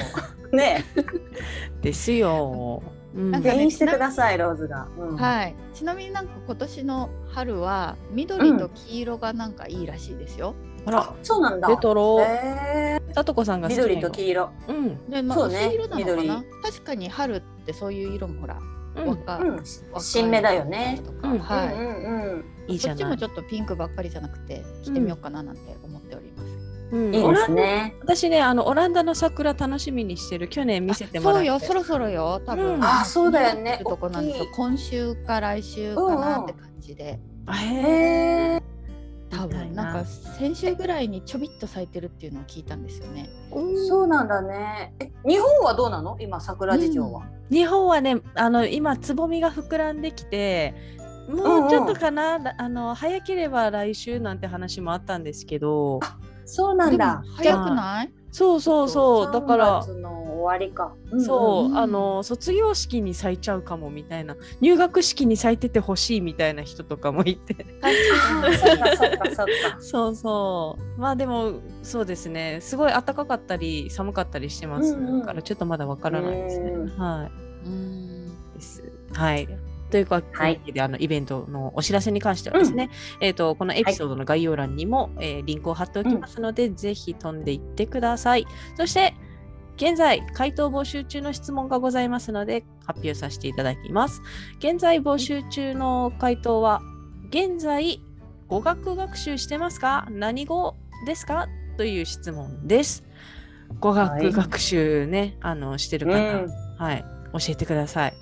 [0.57, 0.85] ね、
[1.83, 2.83] ですよ、
[3.15, 3.31] うん。
[3.31, 4.89] なんか牽引してくださいローズが。
[4.99, 5.17] うん。
[5.17, 5.55] はい。
[5.75, 10.55] ちなみになんか今年の春は緑と黄色がなんかいいらしいですよ。
[10.85, 11.01] あら。
[11.01, 11.69] あ、そうなんだ。
[11.69, 12.21] レトロ。
[12.21, 14.51] へさとこさんが緑と黄色。
[14.69, 15.11] うん。
[15.11, 16.29] で、まあ、そうね色なのか緑。
[16.29, 18.59] な確かに春ってそういう色もほら、
[18.97, 19.09] うん。
[19.09, 19.63] 若うん、
[19.99, 21.01] 新芽だよね。
[21.23, 22.33] はい、うん。
[22.35, 22.75] うんそっちい。
[22.77, 23.05] いじゃない。
[23.05, 26.36] もちょっとピンクばっかりじゃなくて着てみようかななんて思っております。
[26.91, 27.15] うんうん。
[27.15, 27.95] いいですね。
[28.01, 37.79] 私ねあのオランダの桜楽しみにしてる去年見せてもらってそうよそろそろよ多分、うんあそうだよねとこなんですよ大きい今週か来週かなって感じで、あへへ
[38.55, 38.63] ええ。
[39.29, 43.29] 多分なんか先週ぐらいにちょびっと咲いてるっていうのを聞いたんですよね。
[43.89, 44.95] そうなんだね。
[45.01, 46.17] え、日本はどうなの？
[46.21, 47.27] 今桜事情は。
[47.51, 50.75] 日本はねあの今つぼみが膨らんできて
[51.29, 55.99] もうちょっとかな、あの早ければ来週なんて話もあったんですけど
[56.47, 57.23] そうなんだ。
[57.37, 58.11] 早くない？
[58.31, 59.33] そうそうそう。
[59.33, 60.93] だから3月の終わりか。
[61.19, 61.79] そう、うん。
[61.79, 64.37] あの卒業式に咲いちゃうかもみたいな。
[64.61, 67.57] 入学式に咲いててほしいみたいな人とかもいて。
[69.81, 71.01] そうそう。
[71.01, 72.59] まあでもそうですね。
[72.61, 75.21] すごい暖かかったり寒かったりしてます、うんうん。
[75.21, 76.71] だからちょっとまだわからないですね。
[76.71, 76.89] うん。
[76.99, 77.31] は
[77.65, 78.27] うーん。
[78.27, 78.83] いです。
[79.15, 79.49] はい
[79.91, 88.47] というか、はいであのイベントのお知らせに関してはですね、えー、とこのエピソードの概要欄にも、えーリンクを貼っておきますので、ぜひ飛んでいってください。
[88.77, 89.15] そして
[89.77, 94.23] 現在回答募集中の質問がございますので発表させていただきます。
[94.59, 96.81] 現在募集中の回答は
[97.29, 98.01] 現在
[98.49, 100.09] 語学学習してますか？
[100.11, 100.77] 何語
[101.07, 101.47] ですか？
[101.77, 103.05] という質問です。
[103.81, 106.49] 語学学習ね、あのしてるう方、ん。
[106.79, 108.15] はい、教えてください。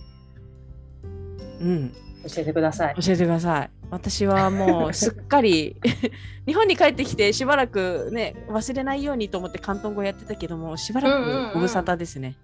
[1.61, 1.93] うん、
[2.29, 2.95] 教えてください。
[3.01, 3.71] 教えてください。
[3.91, 5.77] 私はもうすっかり
[6.47, 12.37] 日本に帰ってきてしばらくね忘れないようにと思って広東語やってたけどもしばらうんうんうんくご無沙汰ですね。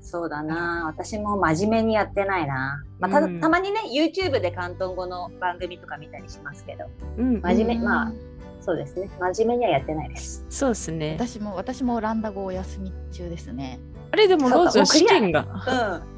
[0.00, 0.84] そうだな。
[0.86, 2.82] 私も真面目にやってないな。
[2.98, 6.84] まあたうんたまにね YouTube で広東語の番組とか見たりしますけど、
[7.16, 8.12] うん、真面目うんまあ
[8.60, 9.08] そうですね。
[9.18, 10.44] 真面目にはやってないです。
[10.50, 11.16] そうですね。
[11.18, 13.80] 私も私もオランダ語お休み中ですね。
[14.12, 15.46] あれでもローズは試験が。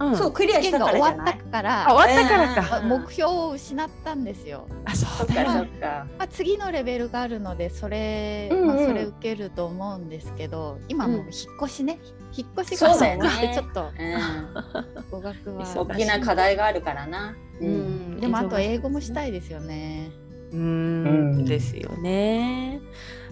[0.01, 0.09] うん。
[0.09, 1.39] うんそうクリアしたが終わったからじゃない。
[1.53, 2.79] からあ終わったからか。
[2.81, 4.67] うん目標を失ったんですよ。
[4.85, 5.51] あそうだよ。
[5.51, 6.07] そっか。
[6.19, 11.33] まあ、次のレベルがあるのでそれ、うんうんまあ、それ受けると思うんですけど今もううん引っ
[11.63, 12.01] 越しね、
[12.37, 15.11] 引っ越しがそうだよねちょっとうん。
[15.11, 17.37] 語学は 大きな課題があるからな。
[17.61, 17.65] う。
[17.65, 20.11] んでもあと英語もしたいですよね。
[20.53, 22.81] うんですよね。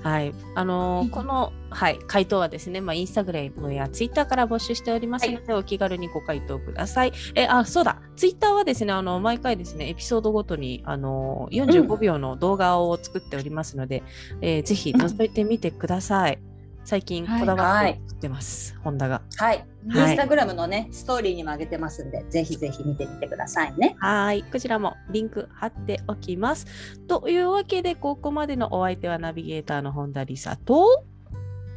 [0.03, 0.34] はい。
[0.55, 7.12] あのーこの、はい、回答はですね、まあ、インスタグラムやツイッターから募集しておりますので、お気軽にご回答ください。
[7.34, 8.00] え、あ、そうだ。
[8.16, 14.03] ツイッターはですね、あの、毎回ですね、エピソードごとに、あのー、45秒の動画を作っておりますので、
[14.40, 16.51] えーぜひ覗いてみてください。
[16.85, 19.22] 最近こだわって作ってます、ホンダが。
[19.37, 19.64] はい。
[19.87, 23.97] イはいンスタグラムのねストーリーにも上げてますんで、ぜひぜひ見てみてくださいね。
[23.99, 24.43] はい。
[24.45, 26.66] こちらもリンク貼っておきます。
[27.07, 31.05] というわけで、ここまでのお相手はナビゲーターの本田理沙と、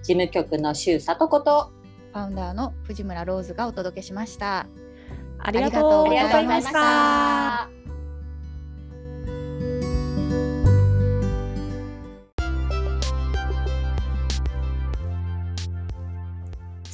[0.04, 1.72] 事務局の周里子と
[2.14, 4.60] ファウンダーの藤村ローズがお届けしました。
[4.60, 4.68] あ
[5.40, 7.85] ありがとうございました。